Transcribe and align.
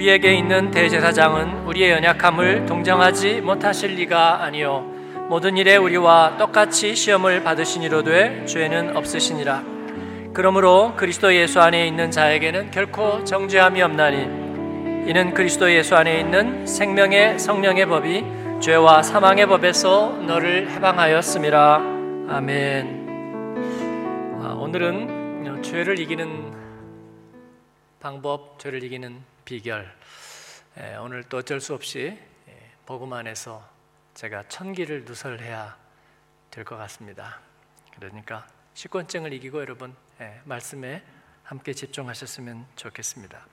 우리에게 0.00 0.32
있는 0.32 0.70
대제사장은 0.70 1.66
우리의 1.66 1.90
연약함을 1.90 2.64
동정하지 2.64 3.42
못하실 3.42 3.96
리가 3.96 4.42
아니요. 4.42 4.80
모든 5.28 5.58
일에 5.58 5.76
우리와 5.76 6.38
똑같이 6.38 6.96
시험을 6.96 7.44
받으시니로되 7.44 8.46
죄는 8.46 8.96
없으시니라. 8.96 9.62
그러므로 10.32 10.94
그리스도 10.96 11.34
예수 11.34 11.60
안에 11.60 11.86
있는 11.86 12.10
자에게는 12.10 12.70
결코 12.70 13.22
정죄함이 13.24 13.82
없나니 13.82 14.22
이는 15.10 15.34
그리스도 15.34 15.70
예수 15.70 15.94
안에 15.94 16.18
있는 16.20 16.66
생명의 16.66 17.38
성령의 17.38 17.84
법이 17.84 18.24
죄와 18.62 19.02
사망의 19.02 19.46
법에서 19.48 20.12
너를 20.26 20.70
해방하였음이라 20.70 21.74
아멘. 22.30 23.06
아, 24.40 24.56
오늘은 24.58 25.62
죄를 25.62 25.98
이기는 25.98 26.54
방법, 28.00 28.58
죄를 28.58 28.82
이기는 28.82 29.28
비결. 29.44 29.99
예, 30.82 30.96
오늘 30.96 31.22
또 31.24 31.36
어쩔 31.36 31.60
수 31.60 31.74
없이 31.74 32.18
예, 32.48 32.70
복음 32.86 33.12
안에서 33.12 33.62
제가 34.14 34.44
천기를 34.48 35.04
누설해야 35.04 35.76
될 36.50 36.64
것 36.64 36.78
같습니다. 36.78 37.38
그러니까 37.96 38.46
식권증을 38.72 39.34
이기고 39.34 39.60
여러분 39.60 39.94
예, 40.22 40.40
말씀에 40.44 41.02
함께 41.42 41.74
집중하셨으면 41.74 42.64
좋겠습니다. 42.76 43.46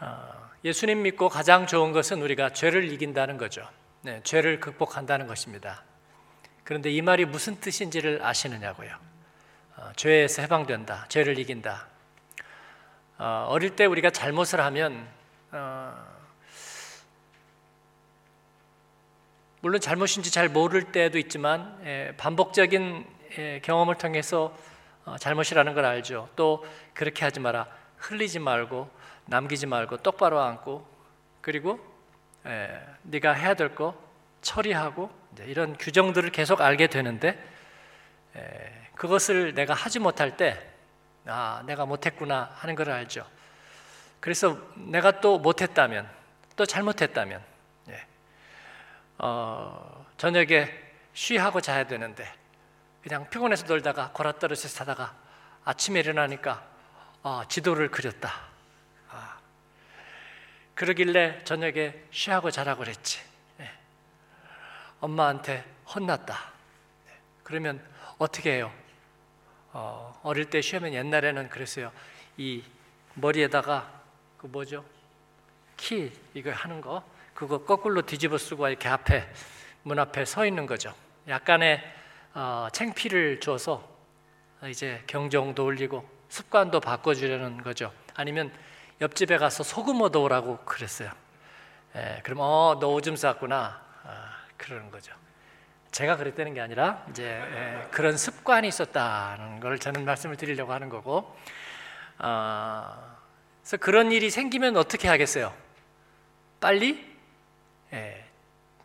어, 0.00 0.50
예수님 0.64 1.02
믿고 1.02 1.28
가장 1.28 1.66
좋은 1.66 1.92
것은 1.92 2.22
우리가 2.22 2.54
죄를 2.54 2.90
이긴다는 2.90 3.36
거죠. 3.36 3.68
네, 4.00 4.22
죄를 4.22 4.60
극복한다는 4.60 5.26
것입니다. 5.26 5.84
그런데 6.62 6.90
이 6.90 7.02
말이 7.02 7.26
무슨 7.26 7.60
뜻인지를 7.60 8.24
아시느냐고요. 8.24 8.96
어, 9.76 9.92
죄에서 9.96 10.40
해방된다, 10.40 11.04
죄를 11.08 11.38
이긴다. 11.38 11.86
어, 13.18 13.46
어릴 13.50 13.76
때 13.76 13.84
우리가 13.84 14.08
잘못을 14.08 14.62
하면 14.62 15.06
어, 15.52 16.13
물론 19.64 19.80
잘못인지 19.80 20.30
잘 20.30 20.50
모를 20.50 20.92
때도 20.92 21.16
있지만 21.16 21.80
예, 21.86 22.12
반복적인 22.18 23.06
예, 23.38 23.60
경험을 23.64 23.94
통해서 23.94 24.54
어, 25.06 25.16
잘못이라는 25.16 25.72
걸 25.72 25.86
알죠. 25.86 26.28
또 26.36 26.66
그렇게 26.92 27.24
하지 27.24 27.40
마라. 27.40 27.66
흘리지 27.96 28.40
말고 28.40 28.90
남기지 29.24 29.64
말고 29.64 30.02
똑바로 30.02 30.38
앉고 30.42 30.86
그리고 31.40 31.80
예, 32.44 32.78
네가 33.04 33.32
해야 33.32 33.54
될 33.54 33.74
거 33.74 33.94
처리하고 34.42 35.10
이런 35.46 35.78
규정들을 35.78 36.28
계속 36.28 36.60
알게 36.60 36.88
되는데 36.88 37.42
예, 38.36 38.88
그것을 38.94 39.54
내가 39.54 39.72
하지 39.72 39.98
못할 39.98 40.36
때 40.36 40.62
아, 41.24 41.62
내가 41.64 41.86
못했구나 41.86 42.50
하는 42.52 42.74
걸 42.74 42.90
알죠. 42.90 43.26
그래서 44.20 44.58
내가 44.74 45.22
또 45.22 45.38
못했다면, 45.38 46.06
또 46.54 46.66
잘못했다면, 46.66 47.40
예. 47.40 47.53
어, 49.18 50.06
저녁에 50.16 50.70
쉬하고 51.12 51.60
자야 51.60 51.86
되는데, 51.86 52.32
그냥 53.02 53.28
피곤해서 53.28 53.66
놀다가 53.66 54.10
고라떨어져서 54.12 54.74
자다가 54.74 55.14
아침에 55.64 56.00
일어나니까 56.00 56.66
어, 57.22 57.42
지도를 57.48 57.90
그렸다. 57.90 58.32
아, 59.10 59.38
그러길래 60.74 61.44
저녁에 61.44 62.02
쉬하고 62.10 62.50
자라고 62.50 62.80
그랬지. 62.80 63.20
예. 63.60 63.70
엄마한테 65.00 65.64
혼났다. 65.94 66.34
예. 67.08 67.12
그러면 67.42 67.82
어떻게 68.18 68.54
해요? 68.54 68.72
어, 69.72 70.18
어릴 70.22 70.50
때 70.50 70.60
쉬면 70.60 70.92
옛날에는 70.92 71.48
그랬어요. 71.48 71.92
이 72.36 72.62
머리에다가 73.14 73.90
그 74.38 74.46
뭐죠? 74.46 74.84
키 75.76 76.12
이거 76.34 76.52
하는 76.52 76.80
거 76.80 77.02
그거 77.34 77.58
거꾸로 77.64 78.02
뒤집어 78.02 78.38
쓰고 78.38 78.68
이렇게 78.68 78.88
앞에 78.88 79.28
문 79.82 79.98
앞에 79.98 80.24
서 80.24 80.46
있는 80.46 80.66
거죠. 80.66 80.94
약간의 81.28 81.82
어, 82.34 82.68
챙피를 82.72 83.40
줘서 83.40 83.88
이제 84.66 85.02
경종도 85.06 85.64
올리고 85.64 86.08
습관도 86.28 86.80
바꿔주려는 86.80 87.62
거죠. 87.62 87.92
아니면 88.14 88.52
옆집에 89.00 89.36
가서 89.36 89.62
소금 89.62 90.00
얻어오라고 90.00 90.58
그랬어요. 90.64 91.10
예, 91.96 92.20
그럼 92.24 92.38
어 92.40 92.76
너 92.80 92.88
오줌 92.88 93.16
쌌구나 93.16 93.80
아, 94.04 94.36
그러는 94.56 94.90
거죠. 94.90 95.12
제가 95.90 96.16
그랬다는 96.16 96.54
게 96.54 96.60
아니라 96.60 97.04
이제 97.10 97.24
예, 97.24 97.88
그런 97.90 98.16
습관이 98.16 98.66
있었다는 98.68 99.60
걸 99.60 99.78
저는 99.78 100.04
말씀을 100.04 100.36
드리려고 100.36 100.72
하는 100.72 100.88
거고 100.88 101.36
어, 102.18 103.16
그래서 103.62 103.76
그런 103.76 104.10
일이 104.12 104.30
생기면 104.30 104.76
어떻게 104.76 105.08
하겠어요? 105.08 105.52
빨리 106.60 106.98
예, 107.10 107.13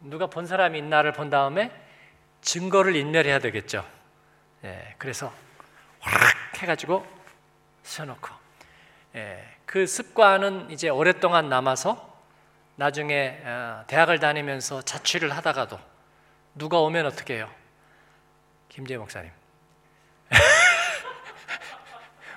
누가 0.02 0.28
본 0.28 0.46
사람이 0.46 0.78
있나를 0.78 1.14
본 1.14 1.30
다음에 1.30 1.72
증거를 2.42 2.96
인멸해야 2.96 3.40
되겠죠. 3.40 3.86
예, 4.64 4.96
그래서 4.98 5.34
확 6.00 6.62
해가지고 6.62 7.06
써놓고 7.84 8.30
예, 9.16 9.44
그 9.66 9.86
습관은 9.88 10.70
이제 10.72 10.90
오랫동안 10.90 11.50
남아서 11.50 12.08
나중에 12.76 13.42
어, 13.44 13.84
대학을 13.88 14.20
다니면서 14.20 14.82
자취를 14.84 15.36
하다가도 15.36 15.80
누가 16.56 16.80
오면 16.80 17.06
어떻게 17.06 17.36
해요? 17.36 17.50
김재 18.70 18.98
목사님. 18.98 19.32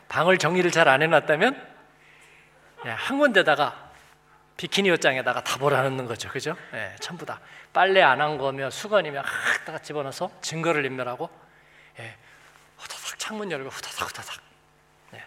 방을 0.09 0.39
정리를 0.39 0.71
잘 0.71 0.89
안 0.89 1.03
해놨다면 1.03 1.73
한 2.85 3.19
군데다가 3.19 3.82
비키니 4.63 4.93
옷장에다가 4.93 5.43
다 5.43 5.59
몰아넣는 5.59 6.07
거죠, 6.07 6.29
그죠? 6.29 6.57
예, 6.73 6.95
전부 7.01 7.27
다 7.27 7.41
빨래 7.73 8.01
안 8.01 8.21
한 8.21 8.39
거며 8.39 8.71
수건이며 8.71 9.25
다 9.67 9.79
집어넣어서 9.81 10.31
증거를 10.41 10.85
인멸하고 10.85 11.29
예, 11.99 12.15
후다닥 12.79 13.19
창문 13.19 13.51
열고 13.51 13.69
후다닥 13.69 14.09
후다닥. 14.09 14.41
예. 15.15 15.25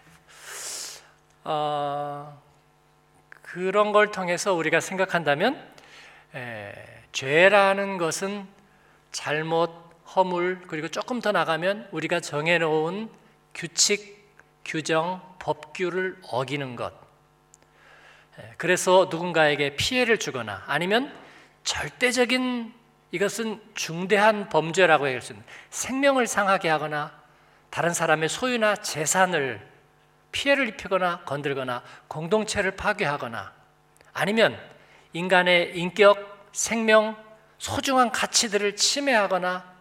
어, 1.44 2.42
그런 3.42 3.92
걸 3.92 4.10
통해서 4.10 4.54
우리가 4.54 4.80
생각한다면 4.80 5.62
예, 6.34 7.02
죄라는 7.12 7.98
것은 7.98 8.48
잘못, 9.12 9.70
허물, 10.14 10.62
그리고 10.66 10.88
조금 10.88 11.20
더 11.20 11.32
나가면 11.32 11.88
우리가 11.92 12.20
정해놓은 12.20 13.10
규칙, 13.54 14.32
규정, 14.64 15.20
법규를 15.40 16.20
어기는 16.22 16.74
것. 16.74 17.05
예, 18.40 18.54
그래서 18.56 19.08
누군가에게 19.10 19.76
피해를 19.76 20.18
주거나 20.18 20.62
아니면 20.66 21.12
절대적인 21.64 22.74
이것은 23.12 23.60
중대한 23.74 24.48
범죄라고 24.48 25.06
할수 25.06 25.32
있는 25.32 25.44
생명을 25.70 26.26
상하게 26.26 26.68
하거나 26.68 27.12
다른 27.70 27.92
사람의 27.92 28.28
소유나 28.28 28.76
재산을 28.76 29.60
피해를 30.32 30.68
입히거나 30.68 31.20
건들거나 31.24 31.82
공동체를 32.08 32.72
파괴하거나 32.72 33.52
아니면 34.12 34.58
인간의 35.12 35.78
인격, 35.78 36.48
생명, 36.52 37.16
소중한 37.58 38.10
가치들을 38.10 38.76
침해하거나 38.76 39.76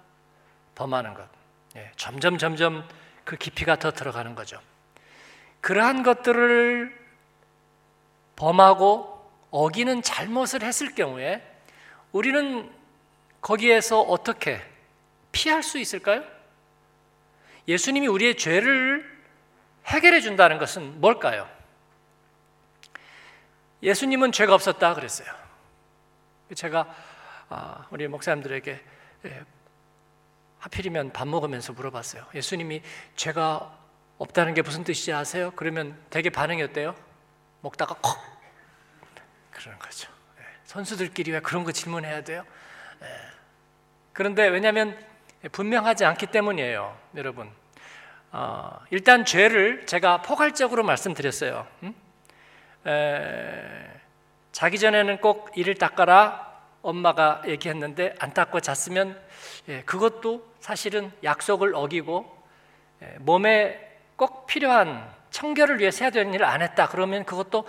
범하는 0.75 1.13
것. 1.13 1.27
예, 1.75 1.91
점점 1.97 2.37
점점 2.37 2.87
그 3.23 3.35
깊이가 3.35 3.77
더 3.77 3.91
들어가는 3.91 4.35
거죠. 4.35 4.59
그러한 5.61 6.03
것들을 6.03 7.04
범하고 8.35 9.15
어기는 9.51 10.01
잘못을 10.01 10.63
했을 10.63 10.93
경우에 10.93 11.41
우리는 12.11 12.69
거기에서 13.41 14.01
어떻게 14.01 14.61
피할 15.31 15.63
수 15.63 15.77
있을까요? 15.77 16.23
예수님이 17.67 18.07
우리의 18.07 18.37
죄를 18.37 19.05
해결해 19.85 20.21
준다는 20.21 20.57
것은 20.57 20.99
뭘까요? 20.99 21.49
예수님은 23.83 24.31
죄가 24.31 24.53
없었다 24.53 24.93
그랬어요. 24.95 25.27
제가 26.55 26.93
아, 27.49 27.87
우리 27.91 28.07
목사님들에게 28.07 28.81
예, 29.25 29.45
하필이면 30.59 31.13
밥 31.13 31.27
먹으면서 31.27 31.73
물어봤어요. 31.73 32.25
예수님이 32.33 32.81
죄가 33.15 33.77
없다는 34.17 34.53
게 34.53 34.61
무슨 34.61 34.83
뜻이지 34.83 35.13
아세요? 35.13 35.51
그러면 35.55 35.99
되게 36.09 36.29
반응이 36.29 36.63
어때요? 36.63 36.95
먹다가 37.65 37.95
콕 37.99 38.19
그러는 39.49 39.79
거죠. 39.79 40.11
예, 40.39 40.43
선수들끼리 40.65 41.31
왜 41.31 41.39
그런 41.39 41.63
거 41.63 41.71
질문해야 41.71 42.23
돼요? 42.23 42.45
예. 43.01 43.07
그런데 44.13 44.47
왜냐하면 44.47 44.97
분명하지 45.51 46.05
않기 46.05 46.27
때문이에요, 46.27 46.95
여러분. 47.15 47.51
어, 48.31 48.79
일단 48.91 49.25
죄를 49.25 49.85
제가 49.87 50.21
포괄적으로 50.21 50.83
말씀드렸어요. 50.83 51.67
음? 51.83 51.95
에, 52.85 54.01
자기 54.51 54.77
전에는 54.77 55.19
꼭 55.19 55.51
이를 55.55 55.75
닦아라 55.75 56.53
엄마가 56.83 57.41
얘기했는데 57.47 58.15
안 58.19 58.33
닦고 58.33 58.59
잤으면 58.59 59.19
예, 59.69 59.81
그것도 59.81 60.53
사실은 60.59 61.11
약속을 61.23 61.73
어기고 61.73 62.43
예, 63.01 63.15
몸에 63.19 63.99
꼭 64.15 64.45
필요한 64.45 65.11
청결을 65.35 65.79
위해서 65.79 66.05
해야 66.05 66.11
되는 66.11 66.33
일을 66.33 66.45
안 66.45 66.61
했다. 66.61 66.87
그러면 66.87 67.25
그것도 67.25 67.67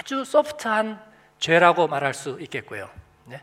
아주 0.00 0.24
소프트한 0.24 1.00
죄라고 1.38 1.86
말할 1.86 2.12
수 2.12 2.38
있겠고요. 2.40 2.90
네? 3.26 3.40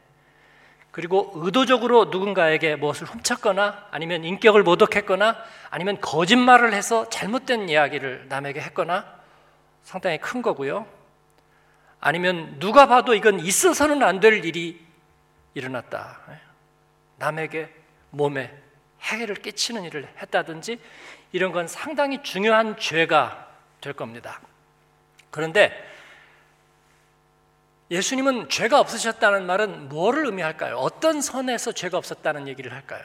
그리고 0.92 1.32
의도적으로 1.36 2.06
누군가에게 2.06 2.76
무엇을 2.76 3.08
훔쳤거나 3.08 3.88
아니면 3.92 4.26
인격을 4.26 4.64
모독했거나 4.64 5.38
아니면 5.70 6.02
거짓말을 6.02 6.74
해서 6.74 7.08
잘못된 7.08 7.70
이야기를 7.70 8.26
남에게 8.28 8.60
했거나 8.60 9.06
상당히 9.84 10.18
큰 10.18 10.42
거고요. 10.42 10.86
아니면 12.02 12.60
누가 12.60 12.88
봐도 12.88 13.14
이건 13.14 13.40
있어서는 13.40 14.04
안 14.04 14.20
될 14.20 14.44
일이 14.44 14.86
일어났다. 15.54 16.20
남에게 17.18 17.74
몸에 18.10 18.54
해를 19.02 19.36
끼치는 19.36 19.86
일을 19.86 20.10
했다든지 20.22 20.80
이런 21.32 21.52
건 21.52 21.68
상당히 21.68 22.24
중요한 22.24 22.78
죄가 22.78 23.48
될 23.82 23.94
겁니다. 23.94 24.42
그런데 25.32 25.88
예수님은 27.92 28.50
죄가 28.50 28.80
없으셨다는 28.80 29.46
말은 29.46 29.90
뭐를 29.90 30.26
의미할까요? 30.26 30.78
어떤 30.78 31.22
선에서 31.22 31.72
죄가 31.72 31.98
없었다는 31.98 32.48
얘기를 32.48 32.72
할까요? 32.74 33.04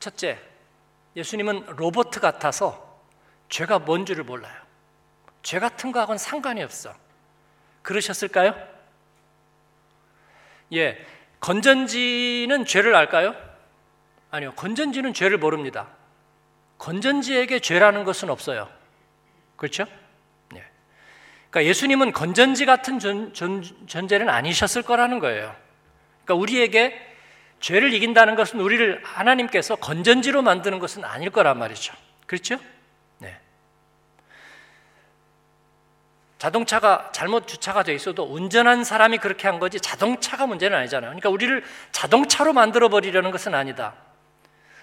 첫째, 0.00 0.38
예수님은 1.16 1.66
로봇 1.76 2.10
같아서 2.10 3.00
죄가 3.48 3.80
뭔 3.80 4.06
줄을 4.06 4.24
몰라요. 4.24 4.56
죄 5.42 5.58
같은 5.58 5.92
거하고는 5.92 6.18
상관이 6.18 6.62
없어. 6.62 6.94
그러셨을까요? 7.82 8.54
예, 10.72 11.04
건전지는 11.40 12.64
죄를 12.66 12.94
알까요? 12.94 13.47
아니요, 14.30 14.52
건전지는 14.54 15.14
죄를 15.14 15.38
모릅니다. 15.38 15.88
건전지에게 16.78 17.60
죄라는 17.60 18.04
것은 18.04 18.30
없어요. 18.30 18.68
그렇죠? 19.56 19.84
네. 20.52 20.62
그러니까 21.50 21.68
예수님은 21.68 22.12
건전지 22.12 22.66
같은 22.66 22.98
존, 22.98 23.34
존, 23.34 23.62
존재는 23.86 24.28
아니셨을 24.28 24.82
거라는 24.82 25.18
거예요. 25.18 25.54
그러니까 26.24 26.34
우리에게 26.34 27.06
죄를 27.60 27.92
이긴다는 27.92 28.36
것은 28.36 28.60
우리를 28.60 29.02
하나님께서 29.02 29.76
건전지로 29.76 30.42
만드는 30.42 30.78
것은 30.78 31.04
아닐 31.04 31.30
거란 31.30 31.58
말이죠. 31.58 31.94
그렇죠? 32.26 32.58
네. 33.18 33.36
자동차가 36.38 37.10
잘못 37.12 37.48
주차가 37.48 37.82
돼 37.82 37.94
있어도 37.94 38.22
운전한 38.24 38.84
사람이 38.84 39.18
그렇게 39.18 39.48
한 39.48 39.58
거지 39.58 39.80
자동차가 39.80 40.46
문제는 40.46 40.78
아니잖아요. 40.78 41.10
그러니까 41.10 41.30
우리를 41.30 41.64
자동차로 41.90 42.52
만들어 42.52 42.88
버리려는 42.88 43.32
것은 43.32 43.54
아니다. 43.54 43.96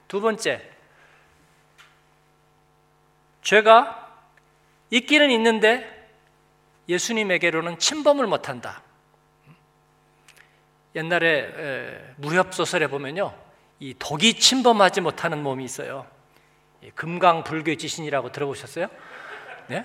두 0.08 0.22
번째, 0.22 0.62
죄가 3.42 4.24
있기는 4.92 5.32
있는데 5.32 6.10
예수님에게로는 6.88 7.80
침범을 7.80 8.28
못한다. 8.28 8.84
옛날에 10.96 12.14
무협 12.18 12.54
소설에 12.54 12.88
보면요, 12.88 13.36
이 13.80 13.94
독이 13.98 14.40
침범하지 14.40 15.02
못하는 15.02 15.44
몸이 15.44 15.64
있어요. 15.66 16.08
금강 16.94 17.44
불교 17.44 17.76
지신이라고 17.76 18.32
들어보셨어요? 18.32 18.88
네? 19.68 19.84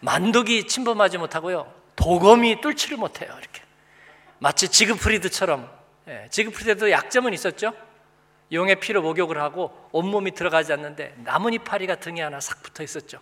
만독이 0.00 0.66
침범하지 0.66 1.18
못하고요, 1.18 1.72
도검이 1.94 2.60
뚫지를 2.60 2.96
못해요. 2.96 3.32
이렇게 3.38 3.62
마치 4.40 4.68
지그프리드처럼. 4.68 5.70
예, 6.08 6.26
지그프리드도 6.30 6.90
약점은 6.90 7.32
있었죠. 7.32 7.72
용의 8.52 8.80
피로 8.80 9.00
목욕을 9.00 9.40
하고 9.40 9.88
온몸이 9.92 10.32
들어가지 10.32 10.72
않는데 10.72 11.14
나뭇잎파리가 11.18 11.96
등에 11.96 12.22
하나 12.22 12.38
싹 12.40 12.62
붙어 12.62 12.82
있었죠. 12.82 13.20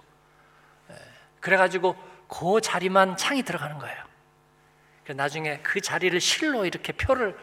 예, 0.91 0.94
그래가지고 1.41 1.97
그 2.29 2.61
자리만 2.61 3.17
창이 3.17 3.43
들어가는 3.43 3.79
거예요. 3.79 4.11
나중에 5.09 5.61
그 5.62 5.81
자리를 5.81 6.19
실로 6.21 6.65
이렇게 6.65 6.93
표를 6.93 7.37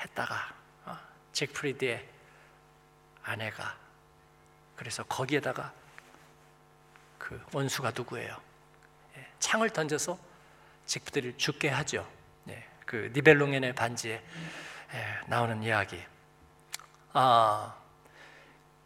했다가 0.00 0.54
어, 0.86 0.98
잭프리드의 1.32 2.06
아내가 3.22 3.76
그래서 4.76 5.02
거기에다가 5.04 5.72
그 7.18 7.42
원수가 7.52 7.92
누구예요? 7.94 8.36
예, 9.16 9.26
창을 9.38 9.70
던져서 9.70 10.18
잭프리드를 10.84 11.38
죽게 11.38 11.70
하죠. 11.70 12.06
예, 12.48 12.64
그 12.84 13.10
니벨롱엔의 13.14 13.74
반지에 13.74 14.22
나오는 15.26 15.62
이야기. 15.62 16.02
아, 17.18 17.74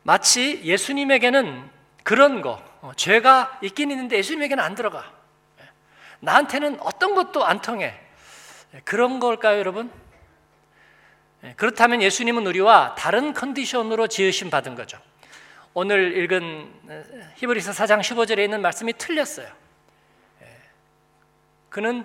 마치 0.05 0.63
예수님에게는 0.63 1.69
그런 2.05 2.43
거, 2.43 2.63
어, 2.81 2.93
죄가 2.95 3.59
있긴 3.61 3.91
있는데 3.91 4.19
예수님에게는 4.19 4.63
안 4.63 4.77
들어가. 4.77 5.13
예. 5.61 5.65
나한테는 6.21 6.79
어떤 6.81 7.17
것도 7.17 7.45
안 7.45 7.61
통해. 7.61 7.99
예, 8.73 8.81
그런 8.85 9.19
걸까요, 9.19 9.59
여러분? 9.59 9.91
예, 11.43 11.55
그렇다면 11.57 12.03
예수님은 12.03 12.47
우리와 12.47 12.95
다른 12.95 13.35
컨디션으로 13.35 14.07
지으심 14.07 14.49
받은 14.49 14.77
거죠. 14.77 15.01
오늘 15.75 16.17
읽은 16.19 16.73
어, 16.89 17.03
히브리서 17.35 17.73
4장 17.73 17.99
15절에 17.99 18.45
있는 18.45 18.63
말씀이 18.63 18.93
틀렸어요. 18.93 19.49
그는 21.69 22.05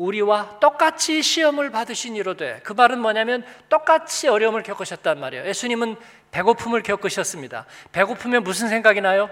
우리와 0.00 0.60
똑같이 0.60 1.22
시험을 1.22 1.70
받으신 1.70 2.16
이로되 2.16 2.60
그 2.64 2.72
말은 2.72 3.00
뭐냐면 3.00 3.44
똑같이 3.68 4.28
어려움을 4.28 4.62
겪으셨단 4.62 5.20
말이에요. 5.20 5.46
예수님은 5.46 5.96
배고픔을 6.30 6.82
겪으셨습니다. 6.82 7.66
배고프면 7.92 8.42
무슨 8.42 8.70
생각이 8.70 9.02
나요? 9.02 9.28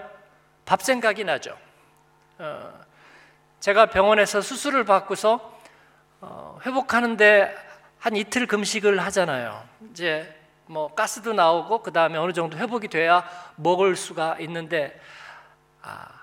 밥 0.65 0.83
생각이 0.83 1.23
나죠. 1.23 1.57
어, 2.37 2.71
제가 3.59 3.87
병원에서 3.87 4.41
수술을 4.41 4.83
받고서 4.83 5.59
어, 6.21 6.59
회복하는데 6.63 7.55
한 7.97 8.15
이틀 8.15 8.45
금식을 8.45 8.99
하잖아요. 8.99 9.63
이제 9.89 10.31
뭐 10.67 10.93
가스도 10.93 11.33
나오고 11.33 11.81
그 11.81 11.91
다음에 11.91 12.19
어느 12.19 12.31
정도 12.31 12.59
회복이 12.59 12.89
돼야 12.89 13.27
먹을 13.55 13.95
수가 13.95 14.37
있는데 14.41 15.01
아, 15.81 16.18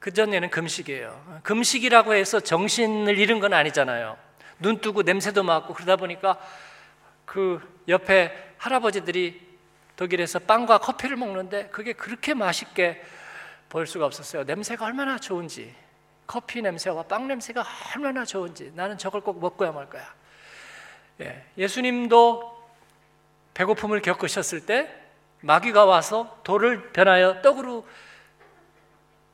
그 0.00 0.12
전에는 0.12 0.48
금식이에요. 0.50 1.40
금식이라고 1.42 2.14
해서 2.14 2.40
정신을 2.40 3.18
잃은 3.18 3.38
건 3.38 3.52
아니잖아요. 3.52 4.16
눈 4.58 4.80
뜨고 4.80 5.02
냄새도 5.02 5.42
맡고 5.42 5.74
그러다 5.74 5.96
보니까 5.96 6.38
그 7.26 7.60
옆에 7.86 8.54
할아버지들이 8.56 9.48
독일에서 9.96 10.38
빵과 10.40 10.78
커피를 10.78 11.16
먹는데 11.16 11.68
그게 11.68 11.92
그렇게 11.92 12.32
맛있게 12.32 13.02
보일 13.68 13.86
수가 13.86 14.06
없었어요. 14.06 14.44
냄새가 14.44 14.86
얼마나 14.86 15.18
좋은지. 15.18 15.74
커피 16.26 16.62
냄새와 16.62 17.02
빵 17.02 17.28
냄새가 17.28 17.64
얼마나 17.94 18.24
좋은지. 18.24 18.72
나는 18.74 18.96
저걸 18.96 19.20
꼭 19.20 19.38
먹고야 19.38 19.72
말 19.72 19.90
거야. 19.90 20.02
예, 21.20 21.44
예수님도 21.58 22.68
배고픔을 23.52 24.00
겪으셨을 24.00 24.64
때 24.64 24.90
마귀가 25.40 25.84
와서 25.84 26.40
돌을 26.42 26.92
변하여 26.92 27.42
떡으로 27.42 27.86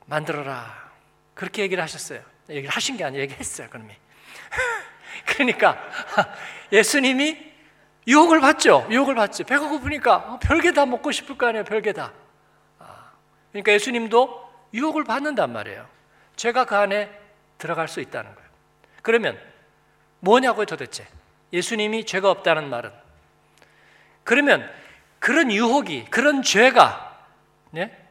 만들어라. 0.07 0.91
그렇게 1.33 1.61
얘기를 1.61 1.83
하셨어요. 1.83 2.21
얘기를 2.49 2.69
하신 2.69 2.97
게 2.97 3.03
아니라 3.03 3.21
얘기했어요, 3.23 3.69
그놈이. 3.69 3.93
그러니까 5.27 5.77
예수님이 6.71 7.45
유혹을 8.07 8.39
받죠. 8.39 8.87
유혹을 8.89 9.15
받죠. 9.15 9.43
배가 9.43 9.67
고프니까 9.67 10.15
어, 10.15 10.39
별게 10.39 10.71
다 10.71 10.85
먹고 10.85 11.11
싶을 11.11 11.37
거 11.37 11.47
아니에요. 11.47 11.65
별게 11.65 11.91
다. 11.93 12.13
아, 12.79 13.11
그러니까 13.51 13.73
예수님도 13.73 14.49
유혹을 14.73 15.03
받는단 15.03 15.51
말이에요. 15.51 15.87
죄가 16.37 16.65
그 16.65 16.75
안에 16.75 17.11
들어갈 17.57 17.87
수 17.87 17.99
있다는 17.99 18.33
거예요. 18.33 18.49
그러면 19.01 19.39
뭐냐고요, 20.21 20.65
도대체? 20.65 21.05
예수님이 21.51 22.05
죄가 22.05 22.29
없다는 22.31 22.69
말은. 22.69 22.91
그러면 24.23 24.69
그런 25.19 25.51
유혹이, 25.51 26.05
그런 26.05 26.43
죄가, 26.43 27.25
네? 27.71 28.06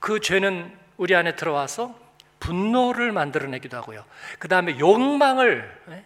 그 0.00 0.20
죄는 0.20 0.76
우리 0.96 1.14
안에 1.14 1.36
들어와서 1.36 1.98
분노를 2.40 3.12
만들어내기도 3.12 3.76
하고요. 3.76 4.04
그 4.38 4.48
다음에 4.48 4.78
욕망을, 4.78 5.82
예? 5.90 6.04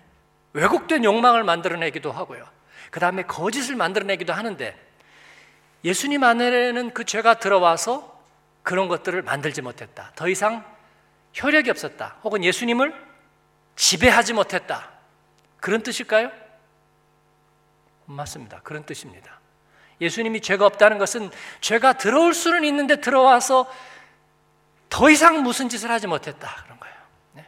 왜곡된 0.54 1.04
욕망을 1.04 1.44
만들어내기도 1.44 2.12
하고요. 2.12 2.46
그 2.90 3.00
다음에 3.00 3.22
거짓을 3.22 3.76
만들어내기도 3.76 4.32
하는데 4.32 4.78
예수님 5.84 6.22
안에는 6.22 6.92
그 6.92 7.04
죄가 7.04 7.34
들어와서 7.34 8.22
그런 8.62 8.88
것들을 8.88 9.22
만들지 9.22 9.62
못했다. 9.62 10.12
더 10.14 10.28
이상 10.28 10.64
효력이 11.42 11.70
없었다. 11.70 12.16
혹은 12.22 12.44
예수님을 12.44 12.94
지배하지 13.76 14.34
못했다. 14.34 14.90
그런 15.58 15.82
뜻일까요? 15.82 16.30
맞습니다. 18.04 18.60
그런 18.62 18.84
뜻입니다. 18.84 19.40
예수님이 20.02 20.40
죄가 20.40 20.66
없다는 20.66 20.98
것은 20.98 21.30
죄가 21.60 21.94
들어올 21.94 22.34
수는 22.34 22.64
있는데 22.64 23.00
들어와서 23.00 23.72
더 24.90 25.08
이상 25.08 25.42
무슨 25.42 25.68
짓을 25.70 25.90
하지 25.90 26.06
못했다 26.06 26.54
그런 26.64 26.78
거예요. 26.78 26.94
네. 27.32 27.46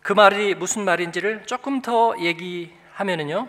그 0.00 0.14
말이 0.14 0.54
무슨 0.54 0.84
말인지를 0.84 1.46
조금 1.46 1.82
더 1.82 2.14
얘기하면은요. 2.18 3.48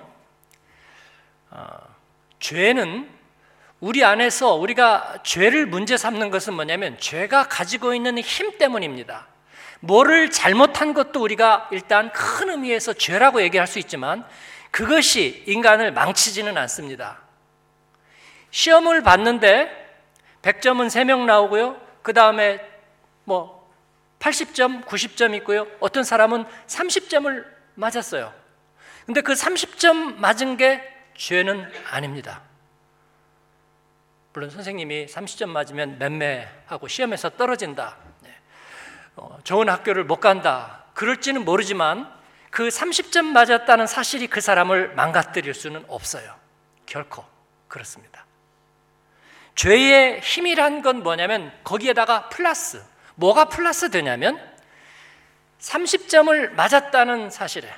죄는 2.39 3.09
우리 3.79 4.03
안에서 4.03 4.55
우리가 4.55 5.23
죄를 5.23 5.65
문제 5.65 5.95
삼는 5.97 6.29
것은 6.29 6.53
뭐냐면 6.53 6.97
죄가 7.00 7.47
가지고 7.47 7.93
있는 7.93 8.17
힘 8.17 8.57
때문입니다. 8.57 9.27
뭐를 9.83 10.31
잘못한 10.31 10.93
것도 10.93 11.21
우리가 11.21 11.67
일단 11.71 12.09
큰 12.13 12.49
의미에서 12.49 12.93
죄라고 12.93 13.41
얘기할 13.41 13.67
수 13.67 13.79
있지만 13.79 14.25
그것이 14.71 15.43
인간을 15.45 15.91
망치지는 15.91 16.57
않습니다. 16.57 17.19
시험을 18.49 19.03
봤는데 19.03 19.69
100점은 20.41 20.87
3명 20.87 21.25
나오고요. 21.25 21.81
그 22.01 22.13
다음에 22.13 22.61
뭐 23.25 23.69
80점, 24.19 24.85
90점 24.85 25.35
있고요. 25.35 25.67
어떤 25.81 26.05
사람은 26.05 26.45
30점을 26.67 27.45
맞았어요. 27.75 28.33
근데 29.05 29.19
그 29.19 29.33
30점 29.33 30.15
맞은 30.15 30.55
게 30.55 30.81
죄는 31.17 31.69
아닙니다. 31.91 32.41
물론 34.31 34.49
선생님이 34.49 35.07
30점 35.07 35.49
맞으면 35.49 35.99
맴매하고 35.99 36.87
시험에서 36.87 37.31
떨어진다. 37.31 38.12
네. 39.15 39.24
어, 39.24 39.38
좋은 39.43 39.70
학교를 39.70 40.03
못 40.03 40.20
간다. 40.20 40.84
그럴지는 40.93 41.46
모르지만 41.46 42.12
그 42.50 42.67
30점 42.67 43.25
맞았다는 43.25 43.88
사실이 43.88 44.27
그 44.27 44.41
사람을 44.41 44.93
망가뜨릴 44.96 45.53
수는 45.53 45.84
없어요. 45.88 46.36
결코 46.86 47.25
그렇습니다. 47.67 48.25
죄의 49.55 50.20
힘이란 50.22 50.82
건 50.82 51.03
뭐냐면 51.03 51.51
거기에다가 51.63 52.29
플러스 52.29 52.84
뭐가 53.15 53.46
플러스 53.46 53.89
되냐면 53.89 54.39
30점을 55.60 56.51
맞았다는 56.51 57.29
사실에 57.29 57.70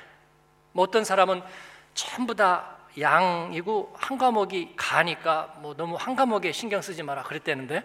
뭐 0.72 0.84
어떤 0.84 1.04
사람은 1.04 1.42
전부 1.94 2.34
다 2.34 2.76
양이고 2.98 3.94
한 3.96 4.18
과목이 4.18 4.74
가니까 4.76 5.54
뭐 5.58 5.74
너무 5.74 5.96
한 5.96 6.16
과목에 6.16 6.52
신경 6.52 6.82
쓰지 6.82 7.02
마라 7.02 7.22
그랬대는데 7.22 7.82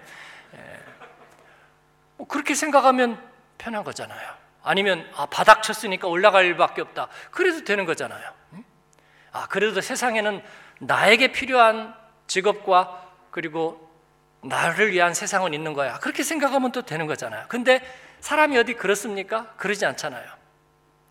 뭐 2.17 2.27
그렇게 2.27 2.53
생각하면 2.53 3.30
편한 3.61 3.83
거잖아요. 3.83 4.33
아니면 4.63 5.07
아, 5.15 5.27
바닥 5.27 5.61
쳤으니까 5.61 6.07
올라갈 6.07 6.45
일밖에 6.45 6.81
없다. 6.81 7.07
그래도 7.29 7.63
되는 7.63 7.85
거잖아요. 7.85 8.33
아 9.31 9.47
그래도 9.47 9.79
세상에는 9.79 10.43
나에게 10.79 11.31
필요한 11.31 11.95
직업과 12.25 13.07
그리고 13.29 13.89
나를 14.41 14.91
위한 14.91 15.13
세상은 15.13 15.53
있는 15.53 15.73
거야. 15.73 15.99
그렇게 15.99 16.23
생각하면 16.23 16.71
또 16.71 16.81
되는 16.81 17.05
거잖아요. 17.05 17.45
근데 17.47 17.81
사람이 18.19 18.57
어디 18.57 18.73
그렇습니까? 18.73 19.53
그러지 19.57 19.85
않잖아요. 19.85 20.27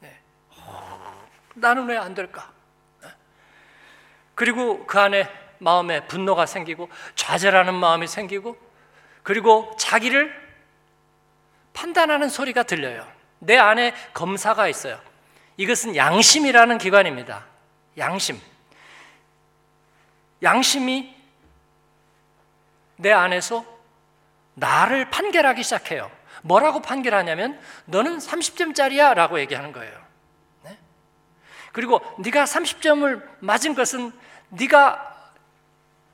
네. 0.01 0.21
나는 1.55 1.87
왜 1.87 1.97
안 1.97 2.15
될까? 2.15 2.51
네. 3.01 3.09
그리고 4.35 4.87
그 4.87 4.99
안에 4.99 5.29
마음에 5.59 6.07
분노가 6.09 6.47
생기고 6.47 6.89
좌절하는 7.15 7.75
마음이 7.75 8.07
생기고 8.09 8.57
그리고 9.23 9.75
자기를 9.79 10.40
판단하는 11.81 12.29
소리가 12.29 12.65
들려요. 12.65 13.11
내 13.39 13.57
안에 13.57 13.95
검사가 14.13 14.69
있어요. 14.69 15.01
이것은 15.57 15.97
양심이라는 15.97 16.77
기관입니다. 16.77 17.47
양심. 17.97 18.39
양심이 20.43 21.17
내 22.97 23.13
안에서 23.13 23.65
나를 24.55 25.09
판결하기 25.11 25.63
시작해요. 25.63 26.11
뭐라고 26.43 26.83
판결하냐면 26.83 27.59
너는 27.87 28.19
30점짜리야 28.19 29.15
라고 29.15 29.41
얘기하는 29.41 29.73
거예요. 29.73 29.99
네? 30.65 30.79
그리고 31.73 32.01
네가 32.19 32.45
30점을 32.45 33.27
맞은 33.41 33.75
것은 33.75 34.13
네가 34.51 35.33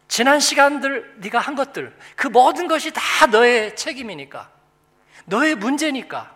지난 0.07 0.39
시간들 0.39 1.17
네가 1.19 1.41
한 1.41 1.57
것들 1.57 1.97
그 2.15 2.29
모든 2.29 2.69
것이 2.69 2.93
다 2.93 3.27
너의 3.27 3.75
책임이니까 3.75 4.56
너의 5.27 5.55
문제니까 5.55 6.35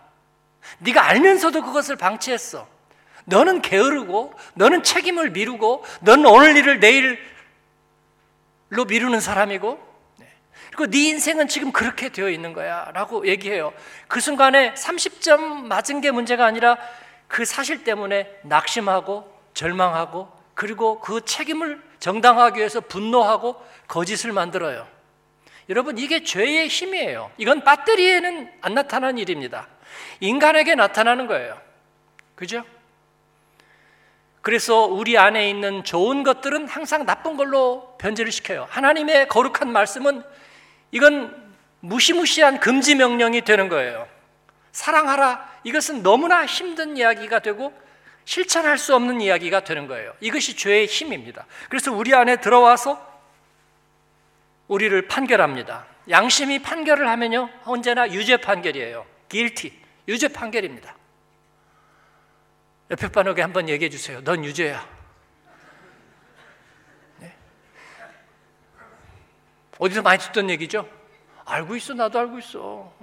네가 0.79 1.03
알면서도 1.05 1.63
그것을 1.63 1.95
방치했어. 1.95 2.67
너는 3.25 3.61
게으르고 3.61 4.33
너는 4.55 4.83
책임을 4.83 5.31
미루고 5.31 5.83
너는 6.01 6.25
오늘 6.25 6.55
일을 6.57 6.79
내일로 6.79 7.17
미루는 8.87 9.19
사람이고 9.19 9.91
그리고 10.67 10.87
네 10.87 11.09
인생은 11.09 11.47
지금 11.47 11.71
그렇게 11.71 12.09
되어 12.09 12.29
있는 12.29 12.53
거야 12.53 12.89
라고 12.93 13.27
얘기해요. 13.27 13.73
그 14.07 14.19
순간에 14.19 14.73
30점 14.73 15.65
맞은 15.65 16.01
게 16.01 16.11
문제가 16.11 16.45
아니라 16.45 16.77
그 17.27 17.45
사실 17.45 17.83
때문에 17.83 18.39
낙심하고 18.43 19.29
절망하고 19.53 20.31
그리고 20.53 20.99
그 20.99 21.25
책임을 21.25 21.81
정당화하기 21.99 22.59
위해서 22.59 22.81
분노하고 22.81 23.61
거짓을 23.87 24.31
만들어요. 24.31 24.87
여러분 25.71 25.97
이게 25.97 26.21
죄의 26.21 26.67
힘이에요. 26.67 27.31
이건 27.37 27.63
배터리에는 27.63 28.51
안 28.59 28.73
나타나는 28.73 29.17
일입니다. 29.19 29.69
인간에게 30.19 30.75
나타나는 30.75 31.27
거예요. 31.27 31.57
그죠? 32.35 32.65
그래서 34.41 34.85
우리 34.85 35.17
안에 35.17 35.49
있는 35.49 35.85
좋은 35.85 36.23
것들은 36.23 36.67
항상 36.67 37.05
나쁜 37.05 37.37
걸로 37.37 37.95
변질을 37.99 38.33
시켜요. 38.33 38.67
하나님의 38.69 39.29
거룩한 39.29 39.71
말씀은 39.71 40.23
이건 40.91 41.53
무시무시한 41.79 42.59
금지 42.59 42.95
명령이 42.95 43.43
되는 43.43 43.69
거예요. 43.69 44.09
사랑하라. 44.73 45.49
이것은 45.63 46.03
너무나 46.03 46.45
힘든 46.45 46.97
이야기가 46.97 47.39
되고 47.39 47.73
실천할 48.25 48.77
수 48.77 48.93
없는 48.93 49.21
이야기가 49.21 49.61
되는 49.61 49.87
거예요. 49.87 50.13
이것이 50.19 50.57
죄의 50.57 50.87
힘입니다. 50.87 51.45
그래서 51.69 51.93
우리 51.93 52.13
안에 52.13 52.41
들어와서 52.41 53.10
우리를 54.71 55.09
판결합니다. 55.09 55.85
양심이 56.09 56.59
판결을 56.59 57.09
하면요. 57.09 57.49
언제나 57.65 58.09
유죄 58.09 58.37
판결이에요. 58.37 59.05
guilty. 59.27 59.77
유죄 60.07 60.29
판결입니다. 60.29 60.95
옆에 62.89 63.09
반에게 63.09 63.41
한번 63.41 63.67
얘기해 63.67 63.89
주세요. 63.89 64.23
넌 64.23 64.45
유죄야. 64.45 64.87
어디서 69.77 70.03
많이 70.03 70.19
듣던 70.19 70.49
얘기죠? 70.51 70.87
알고 71.43 71.75
있어, 71.75 71.93
나도 71.93 72.19
알고 72.19 72.39
있어. 72.39 72.93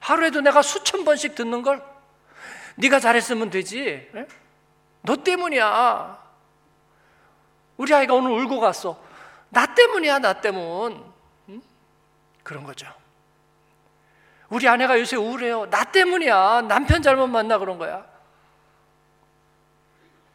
하루에도 0.00 0.40
내가 0.40 0.62
수천 0.62 1.04
번씩 1.04 1.34
듣는 1.34 1.60
걸 1.60 1.84
네가 2.76 2.98
잘했으면 2.98 3.50
되지. 3.50 4.10
너 5.02 5.16
때문이야. 5.16 6.18
우리 7.76 7.92
아이가 7.92 8.14
오늘 8.14 8.30
울고 8.30 8.58
갔어. 8.60 9.07
나 9.50 9.74
때문이야, 9.74 10.18
나 10.18 10.40
때문. 10.40 11.12
그런 12.42 12.64
거죠. 12.64 12.86
우리 14.48 14.66
아내가 14.66 14.98
요새 14.98 15.16
우울해요. 15.16 15.68
나 15.68 15.84
때문이야. 15.84 16.62
남편 16.62 17.02
잘못 17.02 17.26
만나 17.26 17.58
그런 17.58 17.78
거야. 17.78 18.06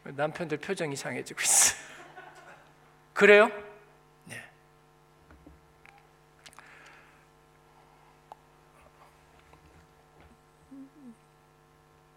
남편들 0.04 0.58
표정 0.58 0.92
이상해지고 0.92 1.40
있어. 1.40 1.74
그래요? 3.12 3.50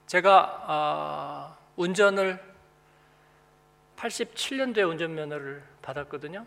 제가 0.08 0.63
어, 0.68 1.58
운전을 1.75 2.42
87년도에 3.98 4.89
운전면허를 4.89 5.63
받았거든요. 5.82 6.46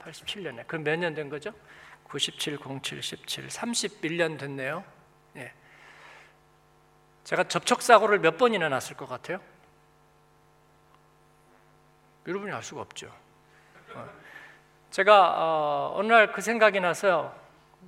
87년에. 0.00 0.66
그럼 0.66 0.84
몇년 0.84 1.14
된 1.14 1.28
거죠? 1.28 1.52
97, 2.04 2.58
07, 2.82 3.02
17, 3.02 3.48
31년 3.48 4.38
됐네요. 4.38 4.84
예. 5.36 5.52
제가 7.24 7.44
접촉 7.44 7.82
사고를 7.82 8.18
몇 8.18 8.36
번이나 8.36 8.68
났을 8.68 8.96
것 8.96 9.08
같아요? 9.08 9.40
여러분이 12.26 12.52
알 12.52 12.62
수가 12.62 12.80
없죠. 12.82 13.12
어. 13.94 14.08
제가 14.90 15.34
어, 15.36 15.92
어느 15.96 16.12
날 16.12 16.32
그 16.32 16.40
생각이 16.40 16.80
나서 16.80 17.34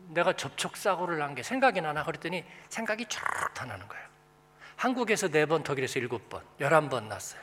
내가 0.09 0.33
접촉 0.33 0.77
사고를 0.77 1.19
난 1.19 1.35
게 1.35 1.43
생각이 1.43 1.81
나나 1.81 2.05
그랬더니 2.05 2.45
생각이 2.69 3.07
쫙 3.09 3.23
나는 3.67 3.87
거예요. 3.89 4.07
한국에서 4.77 5.29
네 5.29 5.47
번, 5.47 5.63
독일에서 5.63 5.99
일곱 5.99 6.29
번, 6.29 6.43
열한 6.61 6.89
번 6.89 7.09
났어요. 7.09 7.41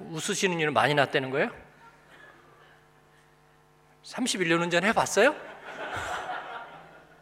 웃으시는 0.00 0.60
일은 0.60 0.72
많이 0.72 0.94
났다는 0.94 1.30
거예요? 1.30 1.50
31년 4.08 4.62
운전 4.62 4.84
해봤어요? 4.84 5.34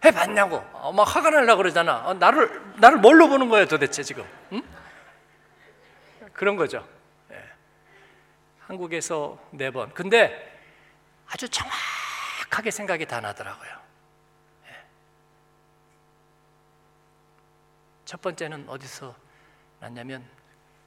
해봤냐고. 0.04 0.56
어, 0.72 0.92
막 0.92 1.02
화가 1.02 1.30
날라 1.30 1.56
그러잖아. 1.56 2.06
어, 2.06 2.14
나를 2.14 2.62
나를 2.76 2.98
뭘로 2.98 3.28
보는 3.28 3.48
거예요, 3.48 3.66
도대체 3.66 4.02
지금? 4.02 4.24
응? 4.52 4.62
그런 6.32 6.54
거죠. 6.54 6.86
예. 7.32 7.42
한국에서 8.60 9.38
네 9.50 9.70
번. 9.70 9.92
근데 9.94 10.54
아주 11.26 11.48
정확하게 11.48 12.70
생각이 12.70 13.06
다 13.06 13.20
나더라고요. 13.20 13.86
첫 18.04 18.22
번째는 18.22 18.68
어디서 18.68 19.12
났냐면 19.80 20.24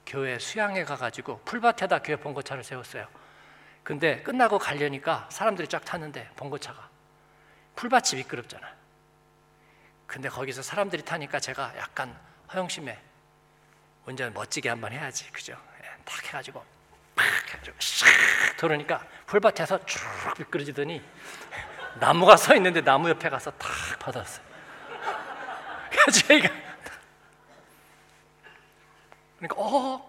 교회 0.06 0.40
수양회 0.40 0.86
가가지고 0.86 1.42
풀밭에다 1.44 2.00
교회 2.00 2.16
봉고차를 2.16 2.64
세웠어요. 2.64 3.06
근데 3.90 4.22
끝나고 4.22 4.60
가려니까 4.60 5.28
사람들이 5.32 5.68
쫙 5.68 5.84
탔는데 5.84 6.30
봉고차가 6.36 6.88
풀밭이 7.76 8.18
미끄럽잖아. 8.18 8.72
근데 10.06 10.30
거기서 10.30 10.62
사람들이 10.62 11.02
타니까 11.02 11.40
제가 11.40 11.74
약간 11.76 12.16
허영심에 12.54 12.96
운전 14.06 14.32
멋지게 14.32 14.70
한번 14.70 14.92
해야지, 14.92 15.32
그죠? 15.32 15.54
예, 15.82 15.88
탁 16.06 16.24
해가지고 16.24 16.64
팍 17.16 17.26
해가지고 17.52 17.78
샥 17.80 18.58
돌으니까 18.60 19.04
풀밭에서 19.26 19.84
쭉 19.88 20.00
미끄러지더니 20.38 21.02
나무가 22.00 22.38
서 22.38 22.56
있는데 22.58 22.82
나무 22.82 23.10
옆에 23.10 23.28
가서 23.28 23.50
탁 23.58 23.72
받았어요. 23.98 24.46
그래서 25.90 26.28
저희가 26.28 26.50
그러니까 29.40 29.56
어. 29.58 30.09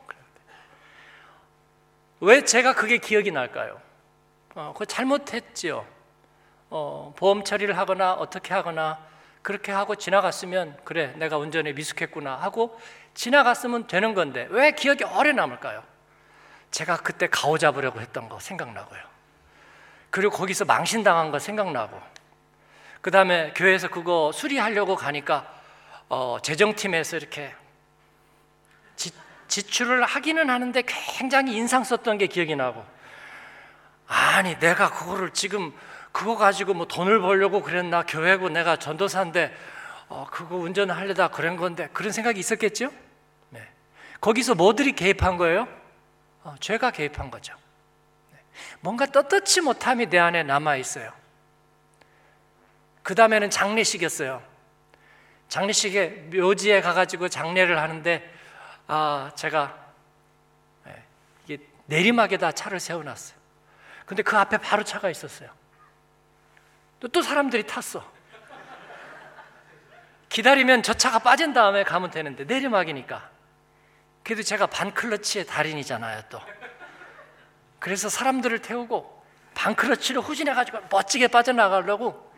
왜 2.20 2.44
제가 2.44 2.74
그게 2.74 2.98
기억이 2.98 3.30
날까요? 3.30 3.80
어, 4.54 4.74
그 4.76 4.84
잘못했지요. 4.84 5.86
어, 6.70 7.14
보험 7.16 7.44
처리를 7.44 7.76
하거나 7.76 8.12
어떻게 8.12 8.54
하거나 8.54 8.98
그렇게 9.42 9.72
하고 9.72 9.96
지나갔으면 9.96 10.78
그래 10.84 11.14
내가 11.16 11.38
운전에 11.38 11.72
미숙했구나 11.72 12.36
하고 12.36 12.78
지나갔으면 13.14 13.86
되는 13.86 14.14
건데 14.14 14.46
왜 14.50 14.72
기억이 14.72 15.04
오래 15.04 15.32
남을까요? 15.32 15.82
제가 16.70 16.98
그때 16.98 17.26
가오 17.26 17.58
잡으려고 17.58 18.00
했던 18.00 18.28
거 18.28 18.38
생각나고요. 18.38 19.00
그리고 20.10 20.36
거기서 20.36 20.64
망신당한 20.64 21.30
거 21.30 21.38
생각나고 21.38 22.00
그 23.00 23.10
다음에 23.10 23.52
교회에서 23.54 23.88
그거 23.88 24.30
수리하려고 24.32 24.94
가니까 24.94 25.52
어, 26.08 26.38
재정팀에서 26.42 27.16
이렇게 27.16 27.54
지, 28.96 29.10
지출을 29.50 30.04
하기는 30.04 30.49
하는데 30.49 30.83
굉장히 30.87 31.57
인상 31.57 31.85
썼던 31.85 32.19
게 32.19 32.28
기억이 32.28 32.57
나고 32.57 32.85
아니 34.07 34.59
내가 34.59 34.90
그거를 34.90 35.30
지금 35.33 35.73
그거 36.12 36.37
가지고 36.37 36.75
뭐 36.75 36.87
돈을 36.87 37.21
벌려고 37.21 37.62
그랬나 37.62 38.04
교회고 38.04 38.49
내가 38.49 38.76
전도사인데 38.76 39.54
어, 40.09 40.26
그거 40.30 40.57
운전하려다 40.57 41.28
그런 41.28 41.57
건데 41.57 41.88
그런 41.92 42.11
생각이 42.12 42.40
있었겠죠? 42.40 42.90
네. 43.50 43.69
거기서 44.21 44.54
뭐들이 44.54 44.92
개입한 44.92 45.37
거예요? 45.37 45.69
어, 46.42 46.54
죄가 46.59 46.90
개입한 46.90 47.30
거죠. 47.30 47.54
네. 48.33 48.38
뭔가 48.80 49.07
떳떳지 49.07 49.61
못함이 49.61 50.07
내 50.07 50.19
안에 50.19 50.42
남아 50.42 50.76
있어요. 50.76 51.12
그 53.02 53.14
다음에는 53.14 53.50
장례식이었어요. 53.50 54.42
장례식에 55.49 56.30
묘지에 56.33 56.80
가가지고 56.80 57.28
장례를 57.28 57.78
하는데 57.80 58.39
아 58.92 59.30
제가 59.37 59.78
네, 60.85 61.04
이게 61.44 61.64
내리막에다 61.87 62.50
차를 62.50 62.80
세워놨어요. 62.80 63.38
근데 64.04 64.25
그 64.25 64.37
앞에 64.37 64.59
바로 64.59 64.82
차가 64.82 65.09
있었어요. 65.09 65.49
또, 66.99 67.06
또 67.06 67.23
사람들이 67.23 67.68
탔어. 67.68 68.04
기다리면 70.28 70.82
저 70.82 70.92
차가 70.92 71.20
빠진 71.20 71.52
다음에 71.52 71.85
가면 71.85 72.11
되는데 72.11 72.42
내리막이니까. 72.42 73.30
그래도 74.25 74.42
제가 74.42 74.66
반클러치의 74.66 75.47
달인이잖아요, 75.47 76.23
또. 76.28 76.40
그래서 77.78 78.09
사람들을 78.09 78.59
태우고 78.61 79.25
반클러치를 79.54 80.20
후진해 80.20 80.52
가지고 80.52 80.80
멋지게 80.90 81.28
빠져나가려고 81.28 82.28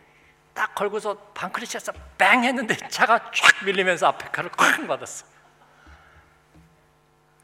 딱 0.53 0.75
걸고서 0.75 1.17
반클러치에서 1.33 1.93
뱅 2.19 2.43
했는데 2.43 2.75
차가 2.89 3.31
쫙 3.31 3.65
밀리면서 3.65 4.05
앞에 4.05 4.27
칼을 4.29 4.51
쾅 4.51 4.85
받았어. 4.85 5.32